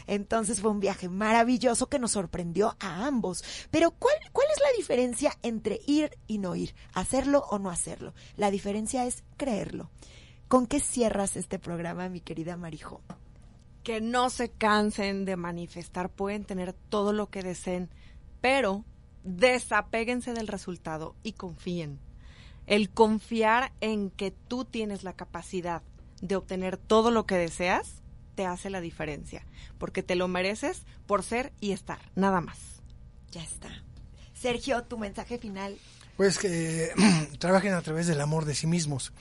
Entonces 0.06 0.60
fue 0.60 0.70
un 0.70 0.80
viaje 0.80 1.08
maravilloso 1.08 1.88
que 1.88 1.98
nos 1.98 2.12
sorprendió 2.12 2.76
a 2.80 3.06
ambos. 3.06 3.44
Pero 3.70 3.90
¿cuál, 3.90 4.14
cuál 4.32 4.46
es 4.54 4.60
la 4.62 4.76
diferencia 4.78 5.36
entre 5.42 5.80
ir 5.86 6.16
y 6.26 6.38
no 6.38 6.56
ir? 6.56 6.74
Hacerlo 6.94 7.44
o 7.50 7.58
no 7.58 7.68
hacerlo. 7.68 8.14
La 8.36 8.50
diferencia 8.50 9.04
es 9.04 9.22
creerlo. 9.36 9.90
¿Con 10.48 10.66
qué 10.66 10.80
cierras 10.80 11.36
este 11.36 11.58
programa, 11.58 12.08
mi 12.08 12.20
querida 12.20 12.56
Marijo? 12.56 13.02
Que 13.84 14.00
no 14.00 14.30
se 14.30 14.50
cansen 14.50 15.24
de 15.24 15.36
manifestar, 15.36 16.10
pueden 16.10 16.44
tener 16.44 16.72
todo 16.72 17.12
lo 17.12 17.30
que 17.30 17.42
deseen, 17.42 17.90
pero 18.40 18.84
desapéguense 19.22 20.32
del 20.32 20.48
resultado 20.48 21.14
y 21.22 21.32
confíen. 21.32 22.00
El 22.66 22.90
confiar 22.90 23.72
en 23.80 24.10
que 24.10 24.32
tú 24.32 24.64
tienes 24.64 25.04
la 25.04 25.12
capacidad 25.12 25.82
de 26.20 26.36
obtener 26.36 26.78
todo 26.78 27.10
lo 27.10 27.26
que 27.26 27.36
deseas 27.36 28.02
te 28.34 28.46
hace 28.46 28.70
la 28.70 28.80
diferencia, 28.80 29.46
porque 29.78 30.02
te 30.02 30.16
lo 30.16 30.28
mereces 30.28 30.82
por 31.06 31.22
ser 31.22 31.52
y 31.60 31.72
estar, 31.72 31.98
nada 32.14 32.40
más. 32.40 32.58
Ya 33.30 33.42
está. 33.42 33.68
Sergio, 34.32 34.82
tu 34.84 34.98
mensaje 34.98 35.38
final. 35.38 35.78
Pues 36.16 36.38
que 36.38 36.90
trabajen 37.38 37.74
a 37.74 37.82
través 37.82 38.06
del 38.06 38.20
amor 38.20 38.44
de 38.44 38.54
sí 38.54 38.66
mismos. 38.66 39.12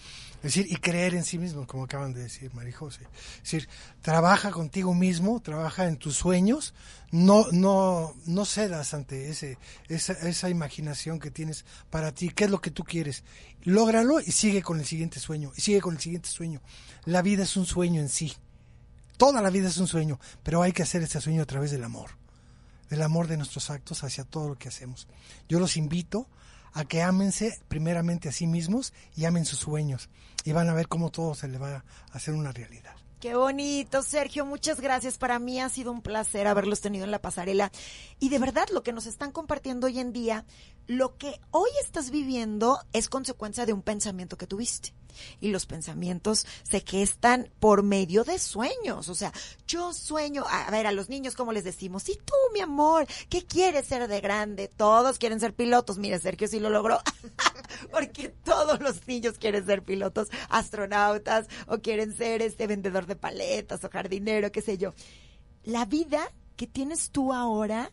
Decir, 0.43 0.67
y 0.69 0.75
creer 0.75 1.15
en 1.15 1.23
sí 1.23 1.37
mismos, 1.37 1.65
como 1.67 1.85
acaban 1.85 2.13
de 2.13 2.23
decir 2.23 2.53
María. 2.53 2.75
Es 2.85 2.99
decir, 3.43 3.69
trabaja 4.01 4.51
contigo 4.51 4.93
mismo, 4.93 5.41
trabaja 5.41 5.87
en 5.87 5.95
tus 5.95 6.17
sueños, 6.17 6.73
no, 7.11 7.45
no, 7.53 8.13
no 8.25 8.43
cedas 8.43 8.93
ante 8.93 9.29
ese, 9.29 9.57
esa, 9.87 10.11
esa 10.11 10.49
imaginación 10.49 11.17
que 11.19 11.31
tienes 11.31 11.63
para 11.89 12.13
ti, 12.13 12.29
qué 12.29 12.43
es 12.43 12.51
lo 12.51 12.59
que 12.59 12.71
tú 12.71 12.83
quieres. 12.83 13.23
Lógralo 13.61 14.19
y 14.19 14.33
sigue 14.33 14.61
con 14.61 14.81
el 14.81 14.85
siguiente 14.85 15.21
sueño, 15.21 15.53
y 15.55 15.61
sigue 15.61 15.79
con 15.79 15.93
el 15.93 16.01
siguiente 16.01 16.27
sueño. 16.27 16.61
La 17.05 17.21
vida 17.21 17.43
es 17.43 17.55
un 17.55 17.65
sueño 17.65 18.01
en 18.01 18.09
sí. 18.09 18.33
Toda 19.15 19.41
la 19.41 19.49
vida 19.49 19.69
es 19.69 19.77
un 19.77 19.87
sueño, 19.87 20.19
pero 20.43 20.61
hay 20.61 20.73
que 20.73 20.83
hacer 20.83 21.01
ese 21.03 21.21
sueño 21.21 21.43
a 21.43 21.45
través 21.45 21.71
del 21.71 21.85
amor. 21.85 22.11
Del 22.89 23.01
amor 23.01 23.27
de 23.27 23.37
nuestros 23.37 23.69
actos 23.69 24.03
hacia 24.03 24.25
todo 24.25 24.49
lo 24.49 24.55
que 24.57 24.67
hacemos. 24.67 25.07
Yo 25.47 25.61
los 25.61 25.77
invito 25.77 26.27
a 26.73 26.85
que 26.85 27.01
ámense 27.01 27.59
primeramente 27.67 28.29
a 28.29 28.31
sí 28.31 28.47
mismos 28.47 28.93
y 29.15 29.25
amen 29.25 29.45
sus 29.45 29.59
sueños. 29.59 30.09
Y 30.43 30.51
van 30.51 30.69
a 30.69 30.73
ver 30.73 30.87
cómo 30.87 31.09
todo 31.09 31.35
se 31.35 31.47
le 31.47 31.57
va 31.57 31.77
a 31.77 31.83
hacer 32.11 32.33
una 32.33 32.51
realidad. 32.51 32.93
Qué 33.19 33.35
bonito, 33.35 34.01
Sergio. 34.01 34.45
Muchas 34.45 34.81
gracias. 34.81 35.17
Para 35.17 35.39
mí 35.39 35.61
ha 35.61 35.69
sido 35.69 35.93
un 35.93 36.01
placer 36.01 36.45
haberlos 36.45 36.81
tenido 36.81 37.05
en 37.05 37.11
la 37.11 37.21
pasarela. 37.21 37.71
Y 38.19 38.27
de 38.27 38.37
verdad, 38.37 38.67
lo 38.73 38.83
que 38.83 38.91
nos 38.91 39.05
están 39.05 39.31
compartiendo 39.31 39.87
hoy 39.87 39.99
en 39.99 40.11
día, 40.11 40.45
lo 40.87 41.15
que 41.17 41.39
hoy 41.51 41.69
estás 41.81 42.11
viviendo 42.11 42.79
es 42.91 43.07
consecuencia 43.07 43.65
de 43.65 43.71
un 43.71 43.81
pensamiento 43.81 44.37
que 44.37 44.45
tuviste 44.45 44.93
y 45.39 45.49
los 45.49 45.65
pensamientos 45.65 46.45
se 46.63 46.81
gestan 46.81 47.49
por 47.59 47.83
medio 47.83 48.23
de 48.23 48.39
sueños. 48.39 49.09
O 49.09 49.15
sea, 49.15 49.31
yo 49.67 49.93
sueño, 49.93 50.43
a 50.49 50.69
ver, 50.71 50.87
a 50.87 50.91
los 50.91 51.09
niños, 51.09 51.35
¿cómo 51.35 51.51
les 51.51 51.63
decimos? 51.63 52.07
Y 52.09 52.15
tú, 52.15 52.33
mi 52.53 52.59
amor, 52.59 53.07
¿qué 53.29 53.45
quieres 53.45 53.85
ser 53.87 54.07
de 54.07 54.21
grande? 54.21 54.67
Todos 54.67 55.17
quieren 55.17 55.39
ser 55.39 55.53
pilotos. 55.53 55.97
Mira, 55.97 56.19
Sergio 56.19 56.47
sí 56.47 56.59
lo 56.59 56.69
logró. 56.69 56.99
Porque 57.91 58.29
todos 58.29 58.81
los 58.81 59.07
niños 59.07 59.37
quieren 59.37 59.65
ser 59.65 59.83
pilotos, 59.83 60.29
astronautas, 60.49 61.47
o 61.67 61.79
quieren 61.79 62.15
ser 62.15 62.41
este 62.41 62.67
vendedor 62.67 63.05
de 63.05 63.15
paletas, 63.15 63.83
o 63.83 63.89
jardinero, 63.89 64.51
qué 64.51 64.61
sé 64.61 64.77
yo. 64.77 64.93
La 65.63 65.85
vida 65.85 66.31
que 66.55 66.67
tienes 66.67 67.09
tú 67.09 67.33
ahora 67.33 67.91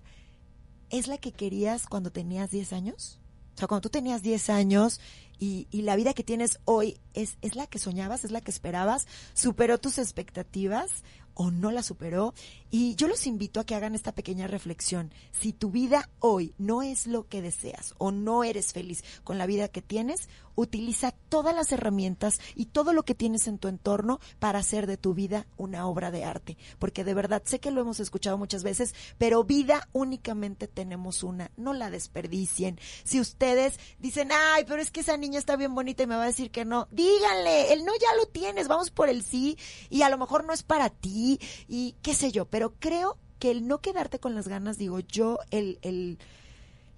es 0.91 1.07
la 1.07 1.19
que 1.19 1.33
querías 1.33 1.87
cuando 1.87 2.11
tenías 2.11 2.51
10 2.51 2.73
años. 2.73 3.20
Sea, 3.61 3.69
cuando 3.69 3.83
tú 3.83 3.91
tenías 3.91 4.23
10 4.23 4.49
años 4.49 5.01
y, 5.39 5.69
y, 5.71 5.83
la 5.83 5.95
vida 5.95 6.15
que 6.15 6.23
tienes 6.23 6.59
hoy 6.65 6.99
es, 7.13 7.37
es 7.43 7.57
la 7.57 7.67
que 7.67 7.79
soñabas, 7.79 8.25
es 8.25 8.31
la 8.31 8.41
que 8.41 8.51
esperabas, 8.51 9.07
superó 9.35 9.77
tus 9.79 9.99
expectativas 9.99 11.05
o 11.35 11.51
no 11.51 11.71
la 11.71 11.83
superó. 11.83 12.33
Y 12.71 12.95
yo 12.95 13.07
los 13.07 13.27
invito 13.27 13.61
a 13.61 13.65
que 13.65 13.75
hagan 13.75 13.95
esta 13.95 14.13
pequeña 14.13 14.47
reflexión. 14.47 15.13
Si 15.33 15.53
tu 15.53 15.71
vida 15.71 16.09
hoy 16.21 16.55
no 16.57 16.83
es 16.83 17.07
lo 17.07 17.29
que 17.29 17.43
deseas 17.43 17.95
o 17.99 18.13
no 18.13 18.45
eres 18.45 18.73
feliz 18.73 19.05
con 19.25 19.37
la 19.37 19.45
vida 19.45 19.69
que 19.69 19.83
tienes, 19.83 20.29
utiliza 20.61 21.13
todas 21.29 21.55
las 21.55 21.73
herramientas 21.73 22.39
y 22.55 22.67
todo 22.67 22.93
lo 22.93 23.03
que 23.03 23.15
tienes 23.15 23.47
en 23.47 23.59
tu 23.59 23.69
entorno 23.69 24.21
para 24.39 24.59
hacer 24.59 24.87
de 24.87 24.97
tu 24.97 25.15
vida 25.15 25.47
una 25.57 25.87
obra 25.87 26.11
de 26.11 26.25
arte. 26.25 26.57
Porque 26.79 27.05
de 27.05 27.15
verdad, 27.15 27.43
sé 27.45 27.61
que 27.61 27.71
lo 27.71 27.81
hemos 27.81 28.01
escuchado 28.01 28.39
muchas 28.39 28.63
veces, 28.63 28.95
pero 29.19 29.45
vida 29.45 29.89
únicamente 29.93 30.69
tenemos 30.69 31.23
una. 31.23 31.51
No 31.57 31.73
la 31.73 31.91
desperdicien. 31.91 32.79
Si 33.05 33.21
ustedes 33.21 33.79
dicen, 33.99 34.31
ay, 34.33 34.65
pero 34.67 34.83
es 34.83 34.91
que 34.91 35.01
esa 35.01 35.17
niña 35.17 35.39
está 35.39 35.57
bien 35.57 35.75
bonita 35.75 36.03
y 36.03 36.07
me 36.07 36.17
va 36.17 36.25
a 36.25 36.27
decir 36.27 36.51
que 36.51 36.65
no, 36.65 36.89
díganle, 36.91 37.73
el 37.73 37.85
no 37.85 37.93
ya 38.01 38.17
lo 38.17 38.27
tienes, 38.27 38.69
vamos 38.69 38.91
por 38.91 39.09
el 39.09 39.23
sí 39.23 39.59
y 39.89 40.03
a 40.03 40.09
lo 40.09 40.19
mejor 40.19 40.45
no 40.45 40.53
es 40.53 40.63
para 40.63 40.91
ti 40.91 41.41
y 41.69 41.97
qué 42.03 42.15
sé 42.15 42.33
yo, 42.33 42.47
pero 42.47 42.75
creo 42.79 43.19
que 43.39 43.51
el 43.51 43.67
no 43.67 43.81
quedarte 43.81 44.21
con 44.21 44.35
las 44.35 44.47
ganas, 44.47 44.79
digo 44.79 45.01
yo, 45.01 45.39
el, 45.51 45.79
el, 45.83 46.19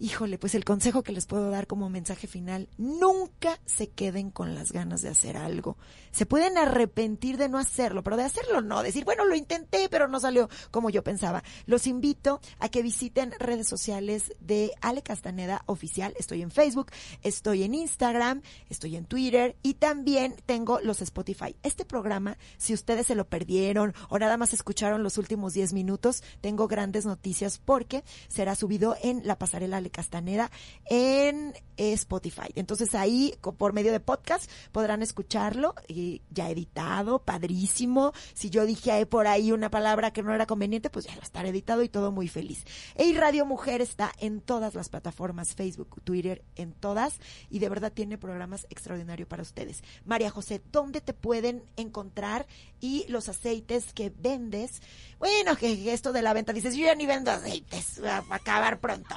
híjole, 0.02 0.36
pues 0.36 0.56
el 0.56 0.64
consejo 0.64 1.04
que 1.04 1.12
les 1.12 1.26
puedo 1.26 1.48
dar 1.48 1.68
como 1.68 1.88
mensaje 1.88 2.26
final, 2.26 2.68
nunca 2.76 3.60
se 3.66 3.88
queden 3.88 4.32
con 4.32 4.52
las 4.56 4.72
ganas 4.72 5.00
de 5.00 5.08
hacer 5.08 5.36
algo. 5.36 5.76
Se 6.10 6.26
pueden 6.26 6.58
arrepentir 6.58 7.36
de 7.36 7.48
no 7.48 7.56
hacerlo, 7.56 8.02
pero 8.02 8.16
de 8.16 8.24
hacerlo 8.24 8.62
no, 8.62 8.82
decir, 8.82 9.04
bueno, 9.04 9.24
lo 9.24 9.36
intenté, 9.36 9.88
pero 9.88 10.08
no 10.08 10.18
salió 10.18 10.48
como 10.72 10.90
yo 10.90 11.04
pensaba. 11.04 11.44
Los 11.66 11.86
invito 11.86 12.40
a 12.58 12.68
que 12.68 12.82
visiten 12.82 13.32
redes 13.38 13.68
sociales 13.68 14.32
de 14.40 14.72
Ale 14.80 15.02
Castaneda 15.02 15.62
Oficial. 15.66 16.14
Estoy 16.18 16.42
en 16.42 16.50
Facebook, 16.50 16.90
estoy 17.22 17.62
en 17.62 17.76
Instagram, 17.76 18.42
estoy 18.68 18.96
en 18.96 19.04
Twitter 19.04 19.54
y 19.62 19.74
también 19.74 20.34
tengo 20.46 20.80
los 20.80 21.00
Spotify. 21.00 21.54
Este 21.62 21.84
programa, 21.84 22.38
si 22.58 22.74
ustedes 22.74 23.06
se 23.06 23.14
lo 23.14 23.28
perdieron 23.28 23.94
o 24.08 24.18
nada 24.18 24.36
más 24.36 24.52
escucharon 24.52 25.04
los 25.04 25.16
últimos 25.16 25.54
10 25.54 25.74
minutos, 25.74 26.24
tengo 26.40 26.66
grandes 26.66 27.06
noticias 27.06 27.58
porque 27.64 28.02
será 28.26 28.56
subido 28.56 28.96
en 29.00 29.24
la 29.24 29.38
pasarela 29.38 29.76
Ale 29.76 29.91
Castaneda 29.92 30.50
en 30.86 31.54
Spotify. 31.76 32.48
Entonces 32.54 32.94
ahí, 32.94 33.34
por 33.58 33.72
medio 33.72 33.92
de 33.92 34.00
podcast, 34.00 34.50
podrán 34.72 35.02
escucharlo 35.02 35.74
y 35.88 36.22
ya 36.30 36.50
editado, 36.50 37.20
padrísimo. 37.20 38.12
Si 38.34 38.50
yo 38.50 38.66
dije 38.66 39.06
por 39.06 39.26
ahí 39.26 39.52
una 39.52 39.70
palabra 39.70 40.12
que 40.12 40.22
no 40.22 40.34
era 40.34 40.46
conveniente, 40.46 40.90
pues 40.90 41.06
ya 41.06 41.12
va 41.12 41.20
a 41.20 41.24
estar 41.24 41.46
editado 41.46 41.82
y 41.82 41.88
todo 41.88 42.10
muy 42.10 42.28
feliz. 42.28 42.64
Y 42.98 43.12
Radio 43.14 43.46
Mujer 43.46 43.80
está 43.80 44.12
en 44.18 44.40
todas 44.40 44.74
las 44.74 44.88
plataformas, 44.88 45.54
Facebook, 45.54 46.00
Twitter, 46.02 46.44
en 46.56 46.72
todas, 46.72 47.18
y 47.50 47.58
de 47.58 47.68
verdad 47.68 47.92
tiene 47.92 48.18
programas 48.18 48.66
extraordinarios 48.70 49.28
para 49.28 49.42
ustedes. 49.42 49.82
María 50.04 50.30
José, 50.30 50.62
¿dónde 50.72 51.00
te 51.00 51.12
pueden 51.12 51.64
encontrar 51.76 52.46
y 52.80 53.04
los 53.08 53.28
aceites 53.28 53.92
que 53.92 54.10
vendes? 54.10 54.82
Bueno, 55.18 55.56
que 55.56 55.92
esto 55.92 56.12
de 56.12 56.22
la 56.22 56.32
venta, 56.32 56.52
dices, 56.52 56.74
yo 56.74 56.86
ya 56.86 56.94
ni 56.94 57.06
vendo 57.06 57.30
aceites, 57.30 58.02
va 58.02 58.24
a 58.28 58.34
acabar 58.34 58.80
pronto. 58.80 59.14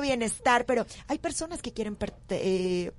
Bienestar, 0.00 0.64
pero 0.66 0.86
hay 1.06 1.18
personas 1.18 1.62
que 1.62 1.72
quieren 1.72 1.96
eh, 2.30 2.90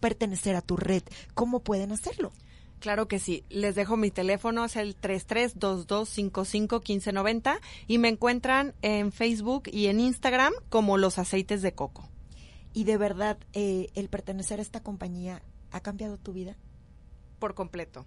pertenecer 0.00 0.56
a 0.56 0.60
tu 0.60 0.76
red. 0.76 1.02
¿Cómo 1.34 1.60
pueden 1.60 1.92
hacerlo? 1.92 2.32
Claro 2.78 3.08
que 3.08 3.18
sí. 3.18 3.44
Les 3.48 3.74
dejo 3.74 3.96
mi 3.96 4.10
teléfono, 4.10 4.64
es 4.64 4.76
el 4.76 5.00
3322551590 5.00 7.60
y 7.86 7.98
me 7.98 8.08
encuentran 8.08 8.74
en 8.82 9.12
Facebook 9.12 9.70
y 9.72 9.86
en 9.86 10.00
Instagram 10.00 10.52
como 10.68 10.98
los 10.98 11.18
aceites 11.18 11.62
de 11.62 11.74
coco. 11.74 12.08
¿Y 12.72 12.84
de 12.84 12.96
verdad 12.96 13.38
eh, 13.52 13.88
el 13.94 14.08
pertenecer 14.08 14.58
a 14.58 14.62
esta 14.62 14.82
compañía 14.82 15.42
ha 15.70 15.80
cambiado 15.80 16.18
tu 16.18 16.32
vida? 16.32 16.56
Por 17.38 17.54
completo. 17.54 18.04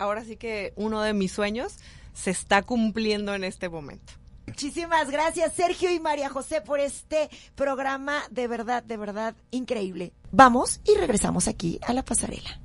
Ahora 0.00 0.24
sí 0.24 0.36
que 0.36 0.72
uno 0.76 1.02
de 1.02 1.12
mis 1.12 1.32
sueños 1.32 1.74
se 2.14 2.30
está 2.30 2.62
cumpliendo 2.62 3.34
en 3.34 3.42
este 3.42 3.68
momento. 3.68 4.12
Muchísimas 4.48 5.10
gracias 5.10 5.52
Sergio 5.52 5.90
y 5.92 6.00
María 6.00 6.28
José 6.28 6.60
por 6.60 6.80
este 6.80 7.28
programa 7.54 8.22
de 8.30 8.48
verdad, 8.48 8.82
de 8.82 8.96
verdad 8.96 9.34
increíble. 9.50 10.12
Vamos 10.32 10.80
y 10.84 10.94
regresamos 10.98 11.48
aquí 11.48 11.78
a 11.86 11.92
la 11.92 12.04
pasarela. 12.04 12.60